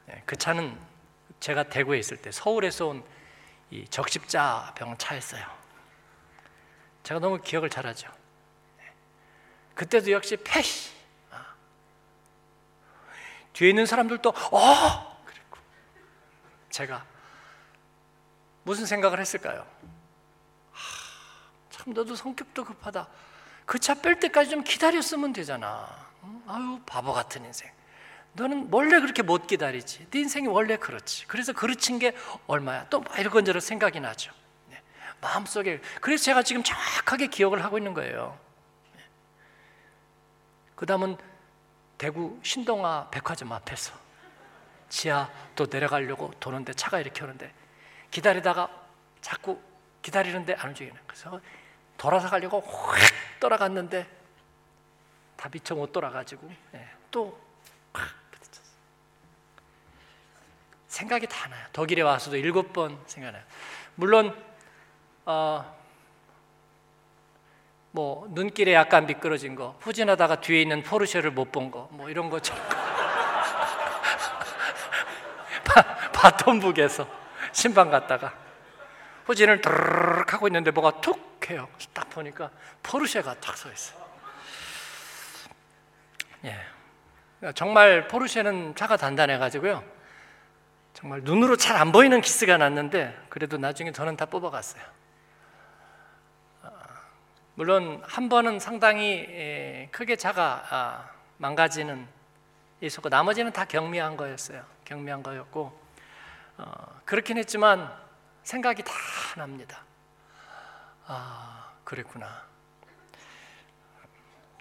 네, 0.10 0.24
그 0.26 0.36
차는 0.36 0.76
제가 1.40 1.64
대구에 1.64 2.00
있을 2.00 2.18
때 2.18 2.32
서울에서 2.32 2.88
온이 2.88 3.88
적십자 3.92 4.74
병 4.76 4.98
차였어요. 4.98 5.46
제가 7.04 7.20
너무 7.20 7.40
기억을 7.42 7.70
잘하죠. 7.70 8.12
네. 8.80 8.92
그때도 9.76 10.12
역시 10.12 10.36
패시. 10.38 10.92
아. 11.30 11.46
뒤에 13.54 13.70
있는 13.70 13.86
사람들도 13.86 14.30
어 14.30 15.24
그랬고 15.26 15.58
제가 16.72 17.06
무슨 18.64 18.88
생각을 18.88 19.20
했을까요? 19.20 19.66
참 21.70 21.94
너도 21.94 22.16
성격도 22.16 22.66
급하다. 22.66 23.08
그 23.68 23.78
차 23.80 23.94
뺄 24.02 24.20
때까지 24.20 24.50
좀 24.50 24.64
기다렸으면 24.64 25.34
되잖아. 25.34 25.88
아유 26.48 26.82
바보 26.88 27.14
같은 27.14 27.46
인생. 27.46 27.72
너는 28.34 28.70
원래 28.72 29.00
그렇게 29.00 29.22
못 29.22 29.48
기다리지. 29.48 30.08
네 30.12 30.20
인생이 30.20 30.48
원래 30.48 30.78
그렇지. 30.78 31.26
그래서 31.28 31.54
그르친 31.54 32.00
게 32.00 32.16
얼마야? 32.48 32.88
또 32.90 33.04
이런저런 33.18 33.60
생각이 33.60 34.00
나죠. 34.00 34.32
네. 34.70 34.82
마음속에 35.22 35.82
그래서 36.02 36.24
제가 36.24 36.44
지금 36.44 36.64
정확하게 36.64 37.28
기억을 37.28 37.64
하고 37.64 37.78
있는 37.78 37.94
거예요. 37.94 38.38
네. 38.96 39.04
그 40.76 40.86
다음은 40.86 41.18
대구 41.98 42.40
신동아 42.44 43.10
백화점 43.10 43.52
앞에서 43.52 43.94
지하 44.88 45.30
또 45.56 45.68
내려가려고 45.70 46.32
도는데 46.40 46.74
차가 46.74 47.00
이렇게 47.00 47.24
오는데 47.24 47.54
기다리다가 48.12 48.70
자꾸 49.22 49.60
기다리는데 50.02 50.56
안 50.56 50.70
움직이는 50.70 51.00
그래서 51.06 51.40
돌아서 51.98 52.30
가려고 52.30 52.62
확 52.62 52.98
돌아갔는데 53.40 54.08
다 55.36 55.50
미처 55.52 55.76
못 55.76 55.92
돌아가지고 55.92 56.50
네. 56.72 56.90
또 57.12 57.49
생각이 61.00 61.28
다 61.28 61.48
나요. 61.48 61.66
독일에 61.72 62.02
와서도 62.02 62.36
일곱 62.36 62.74
번 62.74 63.00
생각나요. 63.06 63.42
물론 63.96 64.36
어, 65.26 65.78
뭐 67.92 68.28
눈길에 68.32 68.74
약간 68.74 69.06
미끄러진 69.06 69.56
거, 69.56 69.78
후진하다가 69.80 70.42
뒤에 70.42 70.62
있는 70.62 70.84
포르쉐를 70.84 71.32
못 71.32 71.54
본 71.54 71.72
거, 71.72 71.88
뭐 71.92 72.10
이런 72.10 72.30
거죠. 72.30 72.54
바톤북에서 76.14 77.08
신방 77.54 77.90
갔다가 77.90 78.34
후진을 79.26 79.62
드르륵 79.62 80.34
하고 80.34 80.48
있는데 80.48 80.72
뭐가 80.72 81.00
툭 81.00 81.50
해요. 81.50 81.70
딱 81.94 82.10
보니까 82.10 82.52
포르쉐가 82.84 83.36
탁서 83.36 83.72
있어요. 83.72 84.00
예. 86.46 86.60
정말 87.56 88.10
포르쉐는 88.10 88.76
차가 88.76 88.98
단단해 88.98 89.38
가지고요. 89.38 89.99
정말 90.94 91.22
눈으로 91.22 91.56
잘 91.56 91.78
안 91.78 91.92
보이는 91.92 92.20
기스가 92.22 92.58
났는데 92.58 93.18
그래도 93.30 93.58
나중에 93.58 93.92
저는 93.92 94.18
다 94.18 94.26
뽑아갔어요. 94.26 94.84
아, 96.64 96.70
물론 97.56 98.02
한 98.06 98.28
번은 98.30 98.60
상당히 98.60 99.88
크게 99.92 100.16
차가 100.16 100.64
아, 100.70 101.10
망가지는 101.38 102.08
있었고 102.82 103.10
나머지는 103.10 103.52
다 103.52 103.66
경미한 103.66 104.18
거였어요. 104.18 104.66
경미한 104.86 105.24
거였고 105.24 105.80
어, 106.58 107.02
그렇긴 107.06 107.38
했지만 107.38 107.92
생각이 108.44 108.84
다 108.84 108.94
납니다. 109.38 109.84
아 111.06 111.72
그랬구나. 111.84 112.44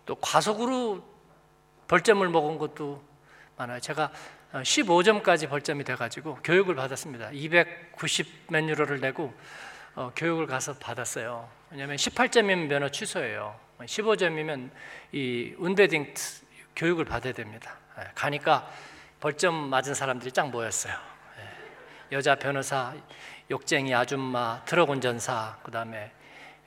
또 0.07 0.15
과속으로 0.17 1.05
벌점을 1.89 2.27
먹은 2.29 2.59
것도 2.59 3.03
많아요. 3.57 3.81
제가 3.81 4.11
15점까지 4.53 5.49
벌점이 5.49 5.85
돼가지고 5.85 6.37
교육을 6.43 6.75
받았습니다. 6.75 7.31
290몇 7.31 8.69
유로를 8.69 9.01
내고 9.01 9.35
어, 9.95 10.13
교육을 10.15 10.47
가서 10.47 10.75
받았어요. 10.75 11.49
왜냐하면 11.71 11.97
18점이면 11.97 12.67
면허 12.69 12.89
취소예요. 12.89 13.59
15점이면 13.81 14.71
이 15.13 15.55
운베딩 15.59 16.15
교육을 16.77 17.05
받아야 17.05 17.33
됩니다. 17.33 17.77
예, 17.99 18.05
가니까 18.15 18.71
벌점 19.21 19.55
맞은 19.55 19.95
사람들이 19.95 20.33
쫙 20.33 20.49
모였어요. 20.51 20.95
예, 20.95 22.17
여자 22.17 22.37
변호사, 22.37 22.95
욕쟁이 23.51 23.95
아줌마, 23.95 24.63
트럭 24.65 24.91
운전사, 24.91 25.59
그 25.63 25.71
다음에 25.71 26.13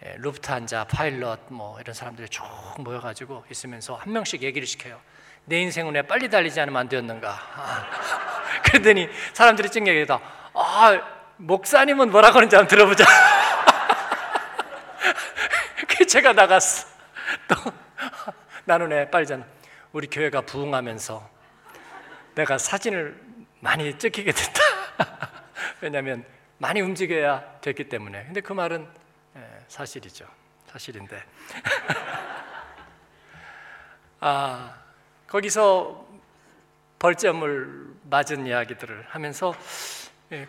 예, 0.06 0.16
루프트한자, 0.18 0.86
파일럿 0.86 1.40
뭐 1.50 1.80
이런 1.80 1.94
사람들이 1.94 2.28
쭉 2.30 2.44
모여가지고 2.80 3.46
있으면서 3.50 3.96
한 3.96 4.14
명씩 4.14 4.44
얘기를 4.44 4.68
시켜요. 4.68 5.00
내 5.46 5.62
인생은 5.62 5.94
왜 5.94 6.02
빨리 6.02 6.30
달리지 6.30 6.60
않으면 6.60 6.82
안 6.82 6.90
되었는가? 6.90 7.40
그러더니 8.64 9.10
사람들이 9.34 9.70
찡 9.70 9.88
얘기다. 9.88 10.20
아, 10.54 11.02
목사님은 11.38 12.12
뭐라고 12.12 12.38
하는지 12.38 12.56
한번 12.56 12.70
들어보자. 12.70 13.06
그 15.88 16.06
제가 16.06 16.34
나갔어. 16.34 16.88
또 17.48 17.56
나는 18.66 18.92
왜 18.92 19.10
빨리 19.10 19.26
잖아. 19.26 19.46
우리 19.92 20.08
교회가 20.08 20.42
부흥하면서 20.42 21.30
내가 22.36 22.58
사진을 22.58 23.20
많이 23.60 23.98
찍히게 23.98 24.32
됐다. 24.32 24.62
왜냐하면 25.82 26.24
많이 26.60 26.82
움직여야 26.82 27.60
됐기 27.62 27.90
때문에. 27.90 28.26
근데 28.26 28.42
그 28.42 28.54
말은 28.54 28.88
예, 29.36 29.42
사실이죠. 29.68 30.26
사실인데. 30.68 31.24
아. 34.20 34.81
거기서 35.32 36.06
벌점을 37.00 37.86
맞은 38.10 38.46
이야기들을 38.48 39.06
하면서 39.08 39.56
예, 40.34 40.48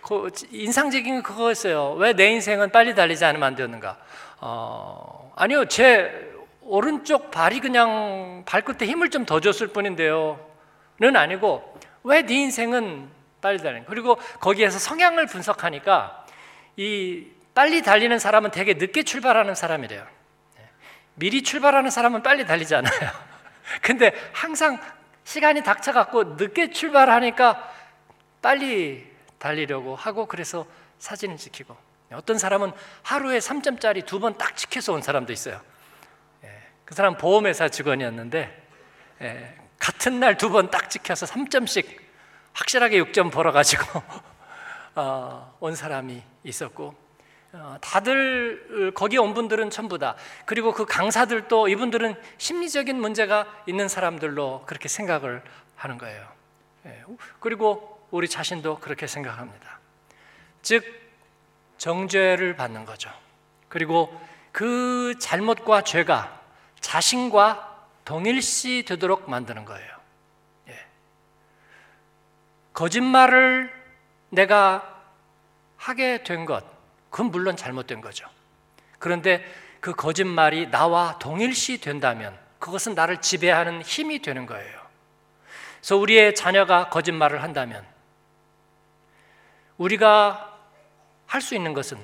인상적인 0.51 1.17
게 1.17 1.23
그거였어요. 1.23 1.93
왜 1.95 2.13
내 2.13 2.31
인생은 2.33 2.71
빨리 2.71 2.95
달리지 2.95 3.25
않으면 3.25 3.47
안 3.47 3.55
되는가? 3.55 3.97
어, 4.41 5.33
아니요, 5.37 5.67
제 5.67 6.33
오른쪽 6.63 7.31
발이 7.31 7.61
그냥 7.61 8.43
발끝에 8.45 8.87
힘을 8.89 9.11
좀 9.11 9.25
더 9.25 9.39
줬을 9.41 9.69
뿐인데요.는 9.69 11.17
아니고 11.17 11.79
왜 12.03 12.23
네 12.23 12.35
인생은 12.43 13.09
빨리 13.41 13.59
달리는? 13.59 13.85
그리고 13.87 14.17
거기에서 14.41 14.79
성향을 14.81 15.27
분석하니까 15.27 16.27
이 16.77 17.27
빨리 17.55 17.83
달리는 17.83 18.19
사람은 18.19 18.51
되게 18.51 18.75
늦게 18.75 19.03
출발하는 19.05 19.55
사람이래요. 19.55 20.05
네. 20.57 20.65
미리 21.15 21.43
출발하는 21.43 21.91
사람은 21.91 22.23
빨리 22.25 22.47
달리지 22.47 22.75
않아요. 22.75 23.32
근데 23.81 24.13
항상 24.33 24.81
시간이 25.25 25.63
닥쳐갖고 25.63 26.25
늦게 26.37 26.71
출발하니까 26.71 27.71
빨리 28.41 29.11
달리려고 29.39 29.95
하고 29.97 30.27
그래서 30.27 30.67
사진을 30.99 31.37
찍히고 31.37 31.77
어떤 32.13 32.39
사람은 32.39 32.73
하루에 33.03 33.39
3점짜리 33.39 34.05
두 34.05 34.21
번딱 34.21 34.57
지켜서 34.57 34.93
온 34.93 35.01
사람도 35.03 35.33
있어요. 35.33 35.61
예, 36.45 36.63
그 36.85 36.95
사람 36.95 37.17
보험회사 37.17 37.69
직원이었는데 37.69 38.67
예, 39.23 39.55
같은 39.79 40.21
날 40.21 40.37
두 40.37 40.51
번딱 40.51 40.91
지켜서 40.91 41.27
3점씩 41.27 42.01
확실하게 42.53 43.03
6점 43.03 43.33
벌어가지고 43.33 44.03
어, 44.97 45.57
온 45.61 45.75
사람이 45.75 46.23
있었고 46.45 46.89
어, 46.89 47.02
다들 47.81 48.93
거기 48.95 49.19
온 49.19 49.35
분들은 49.35 49.71
전부 49.71 49.99
다 49.99 50.17
그리고 50.47 50.73
그 50.73 50.87
강사들도 50.87 51.69
이분들은 51.69 52.15
심리적인 52.39 52.99
문제가 52.99 53.47
있는 53.67 53.89
사람들로 53.89 54.65
그렇게 54.67 54.89
생각을 54.89 55.43
하는 55.77 55.99
거예요. 55.99 56.27
예, 56.87 57.05
그리고 57.41 58.07
우리 58.11 58.29
자신도 58.29 58.79
그렇게 58.79 59.07
생각합니다. 59.07 59.81
즉 60.63 60.85
정죄를 61.79 62.57
받는 62.57 62.85
거죠. 62.85 63.11
그리고 63.69 64.19
그 64.53 65.15
잘못과 65.19 65.83
죄가 65.83 66.41
자신과 66.81 67.87
동일시 68.05 68.85
되도록 68.87 69.29
만드는 69.29 69.65
거예요. 69.65 69.97
예. 70.69 70.87
거짓말을 72.73 73.73
내가 74.31 75.01
하게 75.77 76.23
된 76.23 76.45
것, 76.45 76.65
그건 77.13 77.31
물론 77.31 77.57
잘못된 77.57 78.01
거죠. 78.01 78.27
그런데 78.99 79.45
그 79.81 79.93
거짓말이 79.95 80.71
나와 80.71 81.19
동일시 81.19 81.79
된다면 81.79 82.37
그것은 82.59 82.95
나를 82.95 83.21
지배하는 83.21 83.83
힘이 83.83 84.23
되는 84.23 84.47
거예요. 84.47 84.81
그래서 85.81 85.97
우리의 85.99 86.35
자녀가 86.35 86.89
거짓말을 86.89 87.43
한다면 87.43 87.85
우리가 89.77 90.59
할 91.27 91.41
수 91.41 91.55
있는 91.55 91.75
것은 91.75 91.99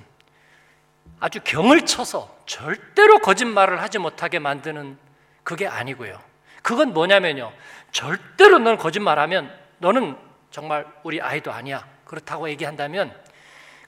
아주 1.21 1.41
경을 1.43 1.87
쳐서 1.87 2.37
절대로 2.47 3.19
거짓말을 3.19 3.81
하지 3.81 3.99
못하게 3.99 4.39
만드는 4.39 4.99
그게 5.43 5.67
아니고요. 5.67 6.21
그건 6.63 6.93
뭐냐면요. 6.93 7.53
절대로 7.93 8.59
넌 8.59 8.77
거짓말하면 8.77 9.55
너는 9.79 10.19
정말 10.51 10.87
우리 11.03 11.21
아이도 11.21 11.51
아니야. 11.51 11.87
그렇다고 12.05 12.49
얘기한다면 12.51 13.28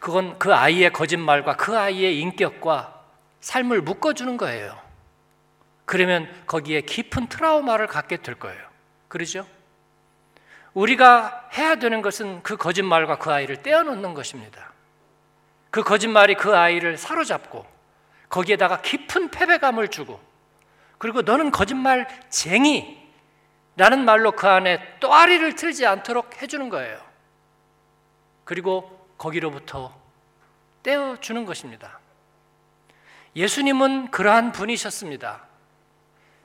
그건 0.01 0.39
그 0.39 0.53
아이의 0.53 0.93
거짓말과 0.93 1.57
그 1.57 1.79
아이의 1.79 2.19
인격과 2.19 3.01
삶을 3.41 3.83
묶어주는 3.83 4.37
거예요. 4.39 4.77
그러면 5.85 6.29
거기에 6.47 6.81
깊은 6.81 7.29
트라우마를 7.29 7.87
갖게 7.87 8.17
될 8.17 8.35
거예요. 8.35 8.61
그러죠? 9.09 9.47
우리가 10.73 11.49
해야 11.57 11.77
되는 11.77 12.01
것은 12.01 12.43
그 12.43 12.57
거짓말과 12.57 13.19
그 13.19 13.31
아이를 13.31 13.63
떼어놓는 13.63 14.15
것입니다. 14.15 14.73
그 15.71 15.83
거짓말이 15.83 16.35
그 16.35 16.57
아이를 16.57 16.97
사로잡고 16.97 17.67
거기에다가 18.29 18.81
깊은 18.81 19.31
패배감을 19.31 19.89
주고 19.89 20.21
그리고 20.99 21.23
너는 21.23 21.51
거짓말쟁이 21.51 23.01
라는 23.77 24.05
말로 24.05 24.33
그 24.33 24.47
안에 24.47 24.99
또아리를 25.01 25.55
틀지 25.57 25.87
않도록 25.87 26.41
해주는 26.41 26.69
거예요. 26.69 27.01
그리고 28.45 29.00
거기로부터 29.21 29.95
떼어주는 30.83 31.45
것입니다. 31.45 32.01
예수님은 33.37 34.11
그러한 34.11 34.53
분이셨습니다. 34.53 35.45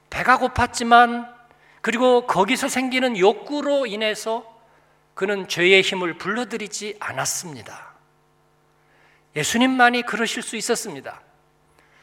배가 0.10 0.38
고팠지만 0.38 1.34
그리고 1.82 2.28
거기서 2.28 2.68
생기는 2.68 3.18
욕구로 3.18 3.86
인해서 3.86 4.46
그는 5.14 5.48
죄의 5.48 5.82
힘을 5.84 6.18
불러들이지 6.18 6.98
않았습니다. 7.00 7.94
예수님만이 9.38 10.02
그러실 10.02 10.44
수 10.44 10.58
있었습니다. 10.58 11.22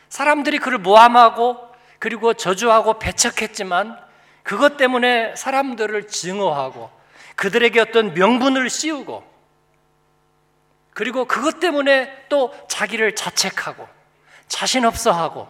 사람들이 0.08 0.58
그를 0.58 0.78
모함하고 0.78 1.70
그리고 1.98 2.32
저주하고 2.32 2.98
배척했지만 2.98 3.98
그것 4.42 4.78
때문에 4.78 5.36
사람들을 5.36 6.08
증오하고 6.08 6.90
그들에게 7.36 7.78
어떤 7.80 8.14
명분을 8.14 8.70
씌우고 8.70 9.31
그리고 10.94 11.24
그것 11.24 11.60
때문에 11.60 12.26
또 12.28 12.54
자기를 12.68 13.14
자책하고 13.14 13.88
자신 14.48 14.84
없어 14.84 15.12
하고 15.12 15.48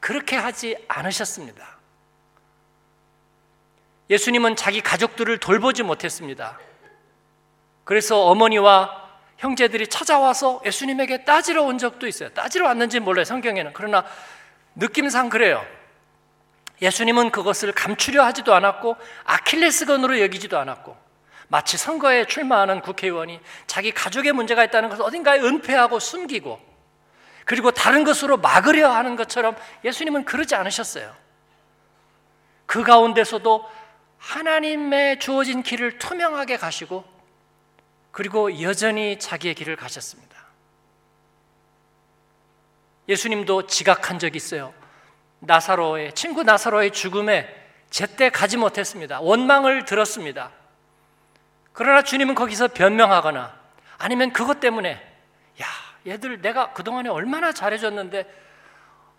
그렇게 0.00 0.36
하지 0.36 0.76
않으셨습니다. 0.86 1.78
예수님은 4.10 4.56
자기 4.56 4.80
가족들을 4.80 5.38
돌보지 5.38 5.82
못했습니다. 5.82 6.58
그래서 7.84 8.24
어머니와 8.26 9.08
형제들이 9.38 9.88
찾아와서 9.88 10.60
예수님에게 10.64 11.24
따지러 11.24 11.62
온 11.62 11.78
적도 11.78 12.06
있어요. 12.06 12.30
따지러 12.30 12.66
왔는지 12.66 13.00
몰라요, 13.00 13.24
성경에는. 13.24 13.72
그러나 13.74 14.04
느낌상 14.74 15.28
그래요. 15.28 15.64
예수님은 16.80 17.30
그것을 17.30 17.72
감추려 17.72 18.24
하지도 18.24 18.54
않았고 18.54 18.96
아킬레스건으로 19.24 20.20
여기지도 20.20 20.58
않았고 20.58 20.96
마치 21.48 21.76
선거에 21.76 22.26
출마하는 22.26 22.80
국회의원이 22.80 23.40
자기 23.66 23.90
가족의 23.90 24.32
문제가 24.32 24.64
있다는 24.64 24.90
것을 24.90 25.02
어딘가에 25.04 25.40
은폐하고 25.40 25.98
숨기고 25.98 26.60
그리고 27.44 27.70
다른 27.70 28.04
것으로 28.04 28.36
막으려 28.36 28.90
하는 28.90 29.16
것처럼 29.16 29.56
예수님은 29.82 30.26
그러지 30.26 30.54
않으셨어요. 30.54 31.14
그 32.66 32.82
가운데서도 32.82 33.64
하나님의 34.18 35.20
주어진 35.20 35.62
길을 35.62 35.98
투명하게 35.98 36.58
가시고 36.58 37.04
그리고 38.10 38.60
여전히 38.60 39.18
자기의 39.18 39.54
길을 39.54 39.76
가셨습니다. 39.76 40.36
예수님도 43.08 43.66
지각한 43.66 44.18
적이 44.18 44.36
있어요. 44.36 44.74
나사로의 45.38 46.14
친구 46.14 46.42
나사로의 46.42 46.90
죽음에 46.90 47.48
제때 47.88 48.28
가지 48.28 48.58
못했습니다. 48.58 49.20
원망을 49.20 49.86
들었습니다. 49.86 50.50
그러나 51.78 52.02
주님은 52.02 52.34
거기서 52.34 52.66
변명하거나 52.74 53.54
아니면 53.98 54.32
그것 54.32 54.58
때문에 54.58 54.94
야, 55.62 55.66
얘들 56.08 56.42
내가 56.42 56.72
그동안에 56.72 57.08
얼마나 57.08 57.52
잘해줬는데 57.52 58.26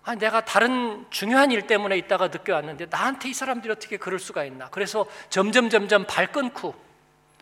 아, 0.04 0.16
내가 0.16 0.44
다른 0.44 1.06
중요한 1.10 1.52
일 1.52 1.68
때문에 1.68 1.98
있다가 1.98 2.28
늦게 2.28 2.52
왔는데 2.52 2.88
나한테 2.90 3.30
이 3.30 3.34
사람들이 3.34 3.72
어떻게 3.72 3.96
그럴 3.96 4.20
수가 4.20 4.44
있나. 4.44 4.68
그래서 4.72 5.06
점점 5.30 5.70
점점 5.70 6.04
발 6.06 6.34
끊고 6.34 6.76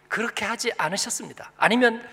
그렇게 0.08 0.45
하지 0.45 0.71
않으셨습니다. 0.77 1.51
아니면 1.58 2.08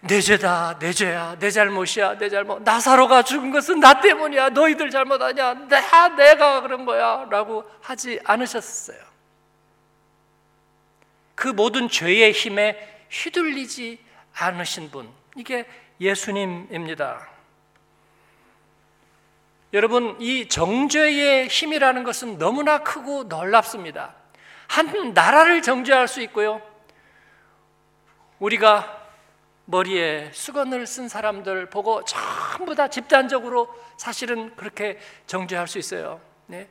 내 0.00 0.20
죄다, 0.20 0.80
내 0.80 0.92
죄야, 0.92 1.36
내 1.38 1.48
잘못이야, 1.52 2.18
내 2.18 2.28
잘못. 2.28 2.60
나사로가 2.62 3.22
죽은 3.22 3.52
것은 3.52 3.78
나 3.78 4.00
때문이야. 4.00 4.48
너희들 4.48 4.90
잘못 4.90 5.22
아니야. 5.22 5.54
내, 5.54 5.80
내가 6.16 6.60
그런 6.60 6.86
거야. 6.86 7.24
라고 7.30 7.70
하지 7.82 8.18
않으셨어요. 8.24 9.15
그 11.36 11.46
모든 11.46 11.88
죄의 11.88 12.32
힘에 12.32 13.04
휘둘리지 13.10 14.00
않으신 14.34 14.90
분, 14.90 15.08
이게 15.36 15.64
예수님입니다. 16.00 17.28
여러분, 19.72 20.16
이 20.20 20.48
정죄의 20.48 21.48
힘이라는 21.48 22.02
것은 22.02 22.38
너무나 22.38 22.82
크고 22.82 23.24
놀랍습니다. 23.24 24.14
한 24.66 25.12
나라를 25.14 25.62
정죄할 25.62 26.08
수 26.08 26.20
있고요. 26.22 26.60
우리가 28.38 29.04
머리에 29.66 30.30
수건을 30.32 30.86
쓴 30.86 31.08
사람들 31.08 31.70
보고 31.70 32.04
전부 32.04 32.74
다 32.74 32.88
집단적으로 32.88 33.68
사실은 33.98 34.54
그렇게 34.56 34.98
정죄할 35.26 35.68
수 35.68 35.78
있어요. 35.78 36.20
네. 36.46 36.68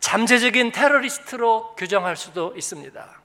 잠재적인 0.00 0.72
테러리스트로 0.72 1.74
규정할 1.76 2.16
수도 2.16 2.54
있습니다. 2.56 3.23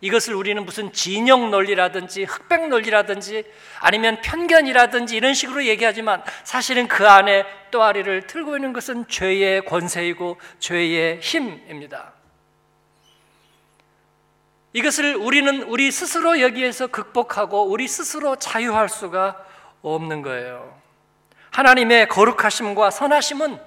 이것을 0.00 0.34
우리는 0.34 0.64
무슨 0.64 0.92
진영 0.92 1.50
논리라든지 1.50 2.24
흑백 2.24 2.68
논리라든지 2.68 3.44
아니면 3.80 4.20
편견이라든지 4.22 5.16
이런 5.16 5.34
식으로 5.34 5.64
얘기하지만 5.64 6.22
사실은 6.44 6.88
그 6.88 7.08
안에 7.08 7.44
또아리를 7.70 8.26
틀고 8.26 8.56
있는 8.56 8.72
것은 8.72 9.08
죄의 9.08 9.64
권세이고 9.64 10.38
죄의 10.58 11.20
힘입니다. 11.20 12.12
이것을 14.72 15.14
우리는 15.14 15.62
우리 15.62 15.90
스스로 15.90 16.40
여기에서 16.40 16.88
극복하고 16.88 17.64
우리 17.64 17.86
스스로 17.86 18.36
자유할 18.36 18.88
수가 18.88 19.44
없는 19.82 20.22
거예요. 20.22 20.76
하나님의 21.50 22.08
거룩하심과 22.08 22.90
선하심은 22.90 23.60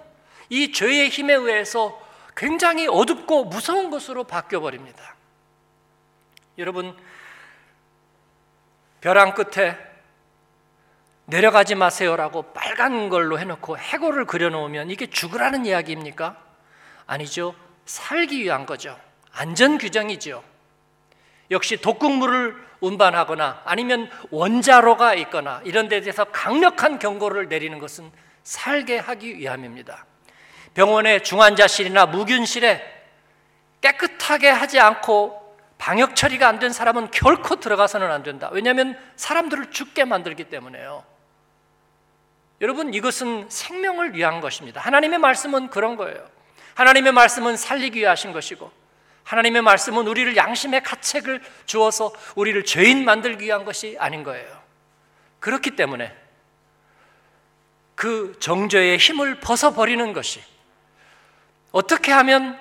이 0.49 0.71
죄의 0.73 1.09
힘에 1.09 1.33
의해서 1.33 2.01
굉장히 2.35 2.87
어둡고 2.87 3.45
무서운 3.45 3.89
것으로 3.89 4.25
바뀌어 4.25 4.59
버립니다. 4.59 5.16
여러분 6.57 6.95
벼랑 9.01 9.33
끝에 9.33 9.77
내려가지 11.25 11.75
마세요라고 11.75 12.53
빨간 12.53 13.09
걸로 13.09 13.37
해놓고 13.37 13.77
해골을 13.77 14.25
그려놓으면 14.25 14.89
이게 14.89 15.07
죽으라는 15.07 15.65
이야기입니까? 15.65 16.37
아니죠. 17.05 17.53
살기 17.85 18.43
위한 18.43 18.65
거죠. 18.65 18.97
안전 19.31 19.77
규정이죠. 19.77 20.43
역시 21.51 21.77
독극물을 21.77 22.67
운반하거나 22.79 23.61
아니면 23.65 24.09
원자로가 24.31 25.15
있거나 25.15 25.61
이런 25.63 25.87
데 25.89 26.01
대해서 26.01 26.25
강력한 26.25 26.99
경고를 26.99 27.49
내리는 27.49 27.77
것은 27.79 28.11
살게 28.43 28.97
하기 28.97 29.37
위함입니다. 29.37 30.05
병원의 30.73 31.23
중환자실이나 31.23 32.05
무균실에 32.07 32.81
깨끗하게 33.81 34.49
하지 34.49 34.79
않고 34.79 35.46
방역 35.77 36.15
처리가 36.15 36.47
안 36.47 36.59
된 36.59 36.71
사람은 36.71 37.11
결코 37.11 37.59
들어가서는 37.59 38.11
안 38.11 38.23
된다. 38.23 38.49
왜냐하면 38.51 38.97
사람들을 39.15 39.71
죽게 39.71 40.05
만들기 40.05 40.45
때문에요. 40.45 41.03
여러분 42.61 42.93
이것은 42.93 43.47
생명을 43.49 44.15
위한 44.15 44.41
것입니다. 44.41 44.81
하나님의 44.81 45.19
말씀은 45.19 45.69
그런 45.69 45.95
거예요. 45.95 46.27
하나님의 46.73 47.11
말씀은 47.11 47.57
살리기 47.57 47.99
위해 47.99 48.07
하신 48.07 48.33
것이고 48.33 48.71
하나님의 49.23 49.61
말씀은 49.61 50.07
우리를 50.07 50.35
양심의 50.35 50.83
가책을 50.83 51.41
주어서 51.65 52.13
우리를 52.35 52.63
죄인 52.63 53.03
만들기 53.05 53.45
위한 53.45 53.65
것이 53.65 53.97
아닌 53.99 54.23
거예요. 54.23 54.47
그렇기 55.39 55.75
때문에 55.75 56.15
그 57.93 58.35
정죄의 58.39 58.97
힘을 58.97 59.39
벗어버리는 59.39 60.13
것이 60.13 60.41
어떻게 61.71 62.11
하면 62.11 62.57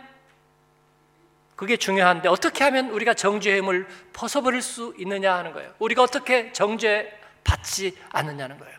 그게 1.56 1.78
중요한데 1.78 2.28
어떻게 2.28 2.64
하면 2.64 2.90
우리가 2.90 3.14
정죄의 3.14 3.58
힘을 3.58 3.88
벗어버릴 4.12 4.60
수 4.60 4.94
있느냐 4.98 5.34
하는 5.34 5.52
거예요. 5.52 5.72
우리가 5.78 6.02
어떻게 6.02 6.52
정죄 6.52 7.18
받지 7.42 7.96
않느냐는 8.10 8.58
거예요. 8.58 8.76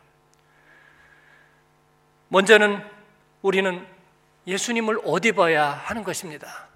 먼저는 2.29 2.83
우리는 3.41 3.85
예수님을 4.45 4.99
옷 5.03 5.25
입어야 5.25 5.69
하는 5.69 6.03
것입니다. 6.03 6.67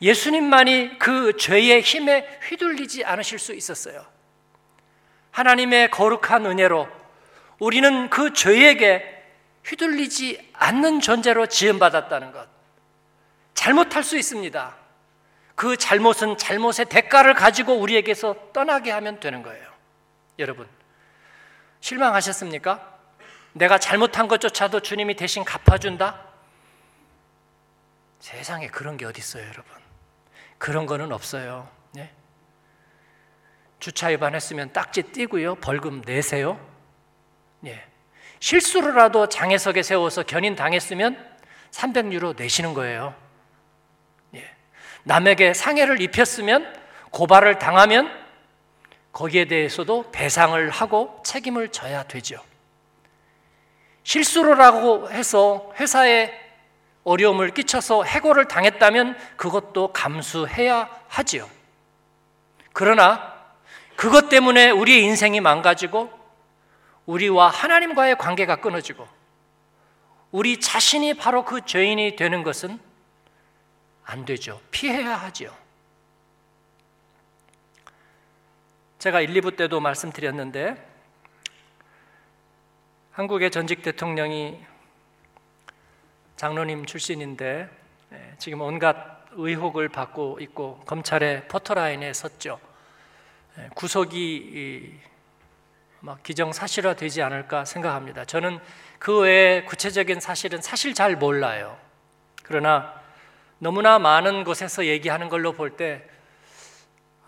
예수님만이 0.00 0.98
그 0.98 1.36
죄의 1.36 1.80
힘에 1.80 2.38
휘둘리지 2.48 3.04
않으실 3.04 3.38
수 3.38 3.52
있었어요. 3.52 4.04
하나님의 5.32 5.90
거룩한 5.90 6.46
은혜로 6.46 6.88
우리는 7.58 8.10
그 8.10 8.32
죄에게 8.32 9.24
휘둘리지 9.64 10.52
않는 10.52 11.00
존재로 11.00 11.46
지음받았다는 11.46 12.32
것. 12.32 12.46
잘못할 13.54 14.04
수 14.04 14.16
있습니다. 14.16 14.85
그 15.56 15.76
잘못은 15.76 16.36
잘못의 16.36 16.84
대가를 16.88 17.34
가지고 17.34 17.74
우리에게서 17.74 18.52
떠나게 18.52 18.90
하면 18.92 19.18
되는 19.18 19.42
거예요. 19.42 19.66
여러분, 20.38 20.68
실망하셨습니까? 21.80 22.94
내가 23.54 23.78
잘못한 23.78 24.28
것조차도 24.28 24.80
주님이 24.80 25.16
대신 25.16 25.44
갚아준다? 25.44 26.22
세상에 28.20 28.68
그런 28.68 28.98
게 28.98 29.06
어디 29.06 29.18
있어요, 29.18 29.44
여러분? 29.44 29.64
그런 30.58 30.84
거는 30.84 31.10
없어요. 31.10 31.68
네? 31.92 32.12
주차 33.78 34.08
위반했으면 34.08 34.74
딱지 34.74 35.04
띄고요, 35.04 35.54
벌금 35.56 36.02
내세요. 36.02 36.60
예. 37.64 37.82
실수로라도 38.40 39.30
장애석에 39.30 39.82
세워서 39.82 40.24
견인 40.24 40.54
당했으면 40.54 41.16
300유로 41.70 42.36
내시는 42.36 42.74
거예요. 42.74 43.14
남에게 45.06 45.54
상해를 45.54 46.00
입혔으면 46.00 46.74
고발을 47.10 47.60
당하면 47.60 48.10
거기에 49.12 49.44
대해서도 49.44 50.10
배상을 50.10 50.68
하고 50.68 51.22
책임을 51.24 51.68
져야 51.68 52.02
되죠. 52.02 52.42
실수로라고 54.02 55.10
해서 55.10 55.72
회사에 55.78 56.32
어려움을 57.04 57.50
끼쳐서 57.50 58.02
해고를 58.02 58.48
당했다면 58.48 59.16
그것도 59.36 59.92
감수해야 59.92 60.90
하지요. 61.06 61.48
그러나 62.72 63.32
그것 63.94 64.28
때문에 64.28 64.70
우리의 64.70 65.04
인생이 65.04 65.40
망가지고 65.40 66.10
우리와 67.06 67.48
하나님과의 67.48 68.18
관계가 68.18 68.56
끊어지고 68.56 69.06
우리 70.32 70.58
자신이 70.58 71.14
바로 71.14 71.44
그 71.44 71.64
죄인이 71.64 72.16
되는 72.16 72.42
것은 72.42 72.80
안 74.06 74.24
되죠. 74.24 74.60
피해야 74.70 75.16
하죠. 75.16 75.54
제가 78.98 79.20
1, 79.20 79.34
2부 79.34 79.56
때도 79.56 79.80
말씀드렸는데 79.80 80.76
한국의 83.12 83.50
전직 83.50 83.82
대통령이 83.82 84.64
장로님 86.36 86.86
출신인데 86.86 87.68
예, 88.12 88.34
지금 88.38 88.60
온갖 88.60 89.26
의혹을 89.32 89.88
받고 89.88 90.38
있고 90.40 90.80
검찰의 90.86 91.48
포토라인에 91.48 92.12
섰죠. 92.12 92.60
예, 93.58 93.68
구속이 93.74 95.00
막 96.00 96.22
기정사실화 96.22 96.94
되지 96.94 97.22
않을까 97.22 97.64
생각합니다. 97.64 98.24
저는 98.24 98.60
그 98.98 99.20
외에 99.20 99.64
구체적인 99.64 100.20
사실은 100.20 100.62
사실 100.62 100.94
잘 100.94 101.16
몰라요. 101.16 101.76
그러나 102.42 103.05
너무나 103.58 103.98
많은 103.98 104.44
곳에서 104.44 104.86
얘기하는 104.86 105.28
걸로 105.28 105.52
볼때 105.52 106.06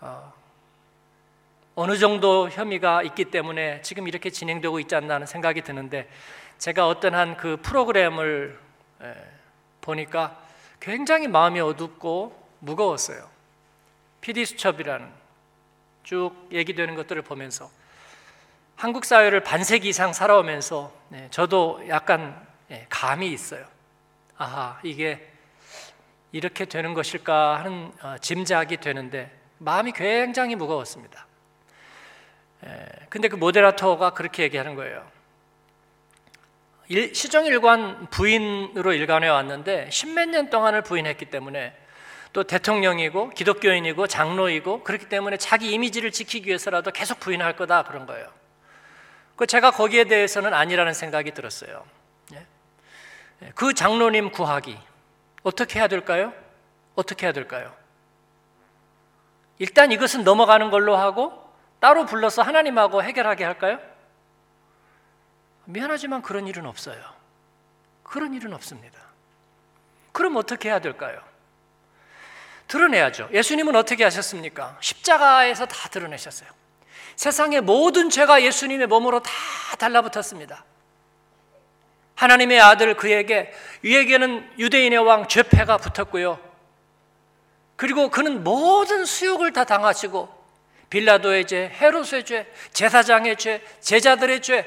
어, 0.01 0.33
어느 1.75 1.97
정도 1.97 2.49
혐의가 2.49 3.03
있기 3.03 3.25
때문에 3.25 3.81
지금 3.81 4.07
이렇게 4.07 4.29
진행되고 4.29 4.79
있지 4.81 4.95
않나 4.95 5.15
하는 5.15 5.25
생각이 5.25 5.61
드는데 5.61 6.09
제가 6.57 6.87
어떤 6.87 7.15
한 7.15 7.37
그 7.37 7.57
프로그램을 7.61 8.59
에, 9.01 9.15
보니까 9.81 10.37
굉장히 10.79 11.27
마음이 11.27 11.59
어둡고 11.59 12.47
무거웠어요. 12.59 13.27
PD 14.21 14.45
수첩이라는 14.45 15.09
쭉 16.03 16.33
얘기되는 16.51 16.95
것들을 16.95 17.21
보면서 17.21 17.69
한국 18.75 19.05
사회를 19.05 19.41
반세기 19.43 19.89
이상 19.89 20.13
살아오면서 20.13 20.91
네, 21.09 21.27
저도 21.31 21.81
약간 21.87 22.45
예, 22.71 22.85
감이 22.89 23.31
있어요. 23.31 23.65
아하 24.37 24.79
이게 24.83 25.28
이렇게 26.31 26.65
되는 26.65 26.93
것일까 26.93 27.59
하는 27.59 27.91
어, 28.01 28.15
짐작이 28.19 28.77
되는데 28.77 29.31
마음이 29.57 29.91
굉장히 29.91 30.55
무거웠습니다. 30.55 31.27
근데 33.09 33.29
그 33.29 33.35
모데라터가 33.35 34.11
그렇게 34.11 34.43
얘기하는 34.43 34.75
거예요. 34.75 35.05
시정일관 36.89 38.07
부인으로 38.09 38.93
일관해 38.93 39.27
왔는데 39.27 39.89
십몇 39.91 40.29
년 40.29 40.49
동안을 40.49 40.81
부인했기 40.81 41.25
때문에 41.25 41.75
또 42.33 42.43
대통령이고 42.43 43.29
기독교인이고 43.29 44.07
장로이고 44.07 44.83
그렇기 44.83 45.07
때문에 45.07 45.37
자기 45.37 45.71
이미지를 45.71 46.11
지키기 46.11 46.47
위해서라도 46.47 46.91
계속 46.91 47.19
부인할 47.19 47.55
거다 47.55 47.83
그런 47.83 48.05
거예요. 48.05 48.27
그 49.35 49.47
제가 49.47 49.71
거기에 49.71 50.05
대해서는 50.05 50.53
아니라는 50.53 50.93
생각이 50.93 51.31
들었어요. 51.31 51.85
예? 52.33 52.45
그 53.55 53.73
장로님 53.73 54.31
구하기 54.31 54.77
어떻게 55.49 55.79
해야 55.79 55.87
될까요? 55.87 56.31
어떻게 56.95 57.25
해야 57.25 57.33
될까요? 57.33 57.75
일단 59.57 59.91
이것은 59.91 60.23
넘어가는 60.23 60.69
걸로 60.69 60.95
하고 60.95 61.51
따로 61.79 62.05
불러서 62.05 62.43
하나님하고 62.43 63.01
해결하게 63.03 63.43
할까요? 63.43 63.79
미안하지만 65.65 66.21
그런 66.21 66.47
일은 66.47 66.65
없어요. 66.67 67.01
그런 68.03 68.33
일은 68.33 68.53
없습니다. 68.53 68.99
그럼 70.11 70.35
어떻게 70.35 70.69
해야 70.69 70.79
될까요? 70.79 71.19
드러내야죠. 72.67 73.29
예수님은 73.33 73.75
어떻게 73.75 74.03
하셨습니까? 74.03 74.77
십자가에서 74.81 75.65
다 75.65 75.89
드러내셨어요. 75.89 76.49
세상의 77.15 77.61
모든 77.61 78.09
죄가 78.11 78.43
예수님의 78.43 78.85
몸으로 78.87 79.21
다 79.21 79.31
달라붙었습니다. 79.79 80.63
하나님의 82.19 82.59
아들 82.59 82.95
그에게 82.95 83.51
위에게는 83.81 84.49
유대인의 84.57 84.99
왕 84.99 85.27
죄패가 85.27 85.77
붙었고요. 85.77 86.39
그리고 87.75 88.09
그는 88.09 88.43
모든 88.43 89.05
수욕을 89.05 89.53
다 89.53 89.63
당하시고 89.63 90.27
빌라도의 90.89 91.47
죄, 91.47 91.71
헤롯의 91.73 92.25
죄, 92.25 92.45
제사장의 92.73 93.37
죄, 93.37 93.61
제자들의 93.79 94.41
죄, 94.41 94.65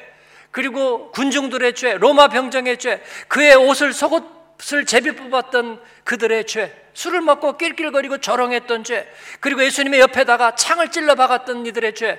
그리고 0.50 1.10
군중들의 1.12 1.74
죄, 1.74 1.94
로마 1.94 2.28
병정의 2.28 2.78
죄, 2.78 3.02
그의 3.28 3.54
옷을 3.54 3.92
속옷 3.92 4.42
값을 4.62 4.86
제비 4.86 5.12
뽑았던 5.12 5.82
그들의 6.04 6.46
죄, 6.46 6.72
술을 6.94 7.20
먹고 7.20 7.58
낄낄거리고 7.58 8.18
조롱했던 8.18 8.84
죄, 8.84 9.12
그리고 9.40 9.64
예수님의 9.64 10.00
옆에다가 10.00 10.54
창을 10.54 10.90
찔러 10.90 11.14
박았던 11.16 11.66
이들의 11.66 11.94
죄, 11.94 12.18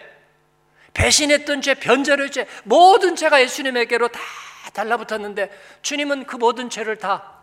배신했던 0.93 1.61
죄, 1.61 1.73
변절의 1.73 2.31
죄, 2.31 2.45
모든 2.65 3.15
죄가 3.15 3.41
예수님에게로 3.41 4.09
다 4.09 4.19
달라붙었는데 4.73 5.49
주님은 5.81 6.25
그 6.25 6.35
모든 6.35 6.69
죄를 6.69 6.97
다 6.97 7.33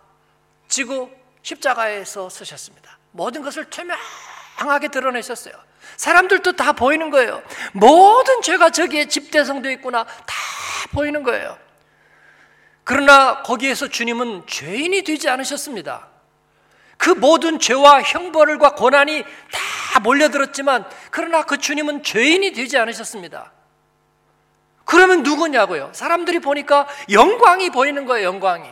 지고 0.69 1.11
십자가에서 1.43 2.29
쓰셨습니다. 2.29 2.99
모든 3.13 3.43
것을 3.43 3.67
투명하게 3.71 4.89
드러내셨어요. 4.89 5.55
사람들도 5.97 6.53
다 6.53 6.73
보이는 6.73 7.11
거예요. 7.11 7.43
모든 7.73 8.43
죄가 8.43 8.71
저기에 8.71 9.07
집대성되어 9.09 9.73
있구나. 9.73 10.05
다 10.05 10.35
보이는 10.93 11.23
거예요. 11.23 11.59
그러나 12.85 13.43
거기에서 13.43 13.89
주님은 13.89 14.47
죄인이 14.47 15.03
되지 15.03 15.29
않으셨습니다. 15.29 16.09
그 16.97 17.11
모든 17.11 17.59
죄와 17.59 18.03
형벌과 18.03 18.75
고난이 18.75 19.23
다 19.23 20.01
몰려들었지만 20.01 20.89
그러나 21.11 21.45
그 21.45 21.59
주님은 21.59 22.03
죄인이 22.03 22.53
되지 22.53 22.79
않으셨습니다. 22.79 23.53
그러면 24.91 25.23
누구냐고요? 25.23 25.91
사람들이 25.93 26.41
보니까 26.41 26.89
영광이 27.13 27.71
보이는 27.71 28.07
거예요, 28.07 28.27
영광이. 28.27 28.69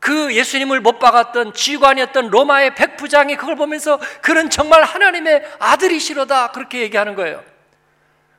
그 0.00 0.34
예수님을 0.34 0.80
못 0.80 0.98
박았던 0.98 1.52
지관이었던 1.52 2.30
로마의 2.30 2.74
백부장이 2.74 3.36
그걸 3.36 3.56
보면서 3.56 4.00
그는 4.22 4.48
정말 4.48 4.82
하나님의 4.82 5.44
아들이시로다 5.58 6.52
그렇게 6.52 6.80
얘기하는 6.80 7.14
거예요. 7.14 7.44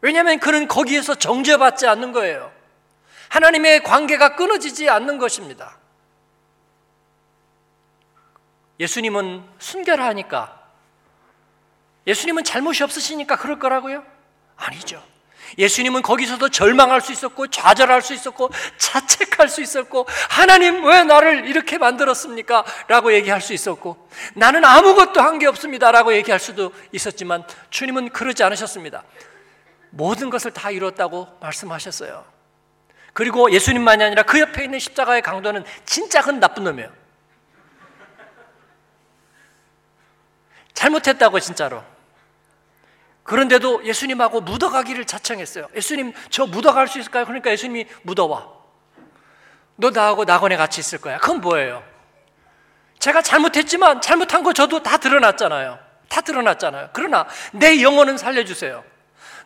왜냐하면 0.02 0.40
그는 0.40 0.68
거기에서 0.68 1.14
정죄받지 1.14 1.86
않는 1.86 2.12
거예요. 2.12 2.52
하나님의 3.30 3.84
관계가 3.84 4.36
끊어지지 4.36 4.90
않는 4.90 5.20
것입니다. 5.20 5.78
예수님은 8.80 9.44
순결하니까 9.60 10.60
예수님은 12.08 12.44
잘못이 12.44 12.82
없으시니까 12.82 13.36
그럴 13.36 13.60
거라고요? 13.60 14.04
아니죠. 14.56 15.04
예수님은 15.58 16.02
거기서도 16.02 16.50
절망할 16.50 17.02
수 17.02 17.12
있었고 17.12 17.48
좌절할 17.48 18.02
수 18.02 18.14
있었고 18.14 18.50
자책할 18.78 19.48
수 19.48 19.62
있었고 19.62 20.08
하나님 20.30 20.84
왜 20.86 21.04
나를 21.04 21.48
이렇게 21.48 21.78
만들었습니까? 21.78 22.66
라고 22.88 23.14
얘기할 23.14 23.42
수 23.42 23.54
있었고 23.54 24.10
나는 24.34 24.66
아무것도 24.66 25.22
한 25.22 25.36
게 25.36 25.48
없습니다 25.48 25.92
라고 25.92 26.14
얘기할 26.14 26.40
수도 26.40 26.72
있었지만 26.94 27.44
주님은 27.70 28.10
그러지 28.10 28.44
않으셨습니다. 28.44 29.04
모든 29.90 30.30
것을 30.30 30.52
다 30.52 30.72
이뤘다고 30.72 31.28
말씀하셨어요. 31.42 32.26
그리고 33.14 33.52
예수님만이 33.52 34.04
아니라 34.04 34.24
그 34.24 34.40
옆에 34.40 34.64
있는 34.66 34.80
십자가의 34.80 35.22
강도는 35.22 35.64
진짜 35.86 36.22
큰 36.22 36.40
나쁜 36.40 36.64
놈이에요. 36.66 36.90
잘못했다고 40.74 41.40
진짜로 41.40 41.84
그런데도 43.26 43.84
예수님하고 43.84 44.42
묻어가기를 44.42 45.06
자청했어요. 45.06 45.68
예수님, 45.76 46.14
저 46.30 46.46
묻어갈 46.46 46.88
수 46.88 47.00
있을까요? 47.00 47.26
그러니까 47.26 47.52
예수님이 47.52 47.88
묻어와. 48.04 48.48
너 49.78 49.90
나하고 49.90 50.26
낙원에 50.26 50.56
같이 50.56 50.80
있을 50.80 51.02
거야. 51.02 51.18
그건 51.18 51.42
뭐예요? 51.42 51.84
제가 53.00 53.24
잘못했지만 53.24 54.00
잘못한 54.00 54.44
거 54.44 54.54
저도 54.54 54.84
다 54.84 54.98
드러났잖아요. 54.98 55.80
다 56.08 56.22
드러났잖아요. 56.22 56.90
그러나 56.94 57.26
내 57.52 57.82
영혼은 57.82 58.18
살려주세요. 58.18 58.84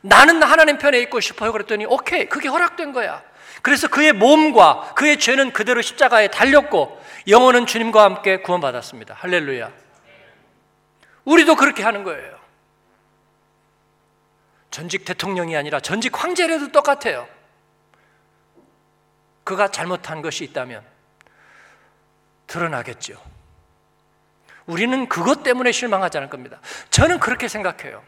나는 0.01 0.43
하나님 0.43 0.77
편에 0.77 0.99
있고 1.03 1.21
싶어요. 1.21 1.53
그랬더니 1.53 1.85
오케이, 1.85 2.27
그게 2.27 2.49
허락된 2.49 2.91
거야. 2.91 3.23
그래서 3.61 3.87
그의 3.87 4.11
몸과 4.11 4.93
그의 4.95 5.19
죄는 5.19 5.53
그대로 5.53 5.81
십자가에 5.81 6.27
달렸고 6.27 7.01
영혼은 7.29 7.65
주님과 7.65 8.03
함께 8.03 8.41
구원받았습니다. 8.41 9.15
할렐루야. 9.17 9.71
우리도 11.23 11.55
그렇게 11.55 11.81
하는 11.81 12.03
거예요. 12.03 12.38
전직 14.71 15.05
대통령이 15.05 15.55
아니라 15.55 15.79
전직 15.79 16.21
황제라도 16.21 16.71
똑같아요. 16.71 17.27
그가 19.43 19.69
잘못한 19.69 20.21
것이 20.21 20.43
있다면 20.43 20.85
드러나겠죠. 22.47 23.19
우리는 24.67 25.09
그것 25.09 25.41
때문에 25.41 25.71
실망하지 25.71 26.17
않을 26.19 26.29
겁니다. 26.29 26.59
저는 26.91 27.19
그렇게 27.19 27.47
생각해요. 27.47 28.03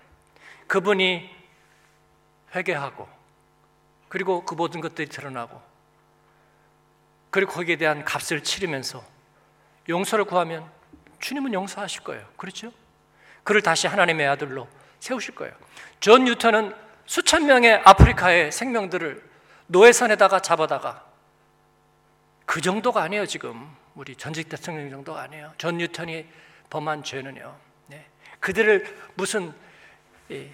그분이 0.68 1.30
회개하고 2.56 3.10
그리고 4.10 4.46
그 4.46 4.54
모든 4.54 4.82
것들이 4.82 5.10
드러나고 5.10 5.62
그리고 7.32 7.54
거기에 7.54 7.78
대한 7.78 8.04
값을 8.04 8.44
치르면서 8.44 9.04
용서를 9.90 10.26
구하면 10.26 10.70
주님은 11.20 11.54
용서하실 11.54 12.04
거예요. 12.04 12.28
그렇죠? 12.38 12.72
그를 13.44 13.62
다시 13.62 13.88
하나님의 13.88 14.28
아들로 14.28 14.68
세우실 15.02 15.36
거예요. 15.36 15.54
존 16.00 16.24
뉴턴은 16.26 16.74
수천 17.06 17.46
명의 17.46 17.74
아프리카의 17.84 18.52
생명들을 18.52 19.22
노예선에다가 19.68 20.40
잡아다가 20.40 21.06
그 22.46 22.62
정도가 22.62 23.02
아니에요 23.02 23.26
지금 23.26 23.76
우리 23.96 24.16
전직 24.16 24.48
대통령 24.48 24.90
정도가 24.90 25.22
아니에요. 25.24 25.54
존 25.58 25.78
뉴턴이 25.78 26.26
범한 26.70 27.04
죄는요. 27.04 27.58
네. 27.88 28.06
그들을 28.40 29.12
무슨 29.16 29.54
이, 30.30 30.48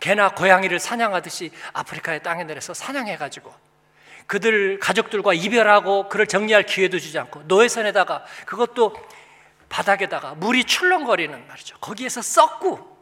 개나 0.00 0.30
고양이를 0.30 0.80
사냥하듯이 0.80 1.52
아프리카의 1.72 2.22
땅에 2.22 2.44
내려서 2.44 2.74
사냥해가지고 2.74 3.54
그들 4.26 4.78
가족들과 4.80 5.34
이별하고 5.34 6.08
그를 6.08 6.26
정리할 6.26 6.64
기회도 6.64 6.98
주지 6.98 7.18
않고 7.18 7.42
노예선에다가 7.42 8.24
그것도 8.46 8.94
바닥에다가 9.68 10.34
물이 10.34 10.64
출렁거리는 10.64 11.46
말이죠. 11.46 11.78
거기에서 11.78 12.22
썩고 12.22 12.95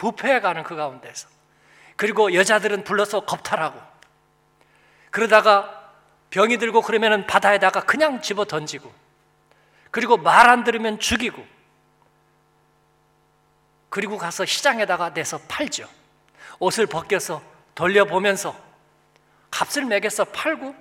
부패해가는 0.00 0.62
그 0.62 0.76
가운데서 0.76 1.28
그리고 1.96 2.32
여자들은 2.32 2.84
불러서 2.84 3.26
겁탈하고 3.26 3.78
그러다가 5.10 5.92
병이 6.30 6.56
들고 6.56 6.80
그러면은 6.80 7.26
바다에다가 7.26 7.82
그냥 7.82 8.22
집어 8.22 8.46
던지고 8.46 8.90
그리고 9.90 10.16
말 10.16 10.48
안 10.48 10.64
들으면 10.64 10.98
죽이고 10.98 11.46
그리고 13.90 14.16
가서 14.16 14.46
시장에다가 14.46 15.12
내서 15.12 15.38
팔죠. 15.48 15.86
옷을 16.60 16.86
벗겨서 16.86 17.42
돌려보면서 17.74 18.56
값을 19.50 19.84
매겨서 19.84 20.24
팔고 20.26 20.74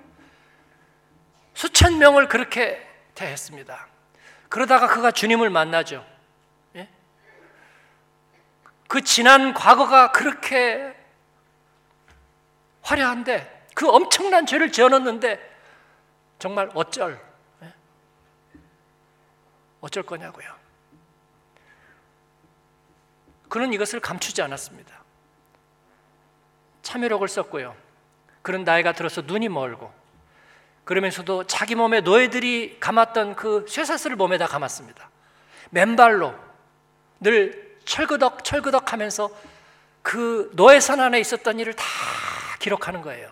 수천 1.56 1.98
명을 1.98 2.30
그렇게 2.30 2.88
대했습니다. 3.16 3.88
그러다가 4.48 4.88
그가 4.88 5.12
주님을 5.12 5.50
만나죠. 5.50 6.06
그 8.90 9.04
지난 9.04 9.54
과거가 9.54 10.12
그렇게 10.12 10.96
화려한데 12.82 13.68
그 13.76 13.88
엄청난 13.88 14.48
죄를 14.48 14.72
지어놨는데 14.72 15.58
정말 16.40 16.72
어쩔 16.74 17.22
예? 17.62 17.74
어쩔 19.80 20.02
거냐고요. 20.02 20.52
그는 23.48 23.74
이것을 23.74 24.00
감추지 24.00 24.42
않았습니다. 24.42 25.04
참여력을 26.82 27.28
썼고요. 27.28 27.76
그런 28.42 28.64
나이가 28.64 28.94
들어서 28.94 29.22
눈이 29.22 29.50
멀고 29.50 29.94
그러면서도 30.84 31.44
자기 31.44 31.76
몸에 31.76 32.02
노예들이 32.02 32.80
감았던 32.80 33.36
그 33.36 33.68
쇠사슬을 33.70 34.16
몸에다 34.16 34.48
감았습니다. 34.48 35.12
맨발로 35.70 36.34
늘 37.20 37.69
철그덕 37.90 38.44
철그덕 38.44 38.94
하면서 38.94 39.32
그 40.04 40.52
노예선 40.54 41.00
안에 41.00 41.20
있었던 41.20 41.60
일을 41.60 41.74
다 41.74 41.84
기록하는 42.60 43.02
거예요. 43.02 43.32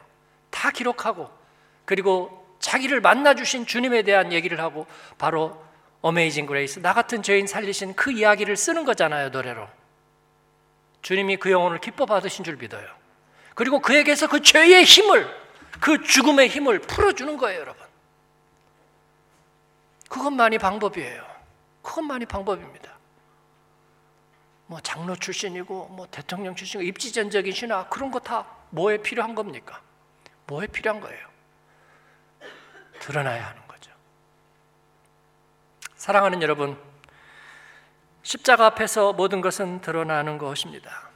다 0.49 0.71
기록하고 0.71 1.29
그리고 1.85 2.43
자기를 2.59 2.99
만나 2.99 3.35
주신 3.35 3.67
주님에 3.67 4.01
대한 4.01 4.33
얘기를 4.33 4.59
하고 4.59 4.87
바로 5.19 5.63
Amazing 6.01 6.48
Grace 6.48 6.79
나 6.79 6.93
같은 6.93 7.21
죄인 7.21 7.45
살리신 7.45 7.95
그 7.95 8.12
이야기를 8.12 8.58
쓰는 8.58 8.83
거잖아요, 8.83 9.29
노래로. 9.29 9.67
주님이 11.03 11.37
그 11.37 11.51
영혼을 11.51 11.79
기뻐 11.79 12.08
받으신 12.08 12.43
줄 12.43 12.58
믿어요. 12.58 12.87
그리고 13.53 13.79
그에게서 13.79 14.27
그 14.27 14.41
죄의 14.41 14.83
힘을 14.83 15.29
그 15.79 16.01
죽음의 16.01 16.49
힘을 16.49 16.79
풀어 16.79 17.13
주는 17.13 17.37
거예요, 17.37 17.62
여러분. 17.62 17.85
그것만이 20.10 20.58
방법이에요. 20.58 21.23
그것만이 21.83 22.25
방법입니다. 22.25 22.96
뭐 24.67 24.79
장로 24.81 25.15
출신이고 25.15 25.87
뭐 25.87 26.07
대통령 26.11 26.55
출신이고 26.55 26.87
입지전적인 26.87 27.53
신화 27.53 27.87
그런 27.89 28.11
거 28.11 28.19
다 28.19 28.45
뭐에 28.69 28.97
필요한 28.97 29.35
겁니까? 29.35 29.81
뭐에 30.47 30.67
필요한 30.67 31.01
거예요? 31.01 31.27
드러나야 32.99 33.47
하는 33.47 33.67
거죠. 33.67 33.91
사랑하는 35.95 36.41
여러분, 36.41 36.77
십자가 38.23 38.65
앞에서 38.67 39.13
모든 39.13 39.41
것은 39.41 39.81
드러나는 39.81 40.37
것입니다. 40.37 41.09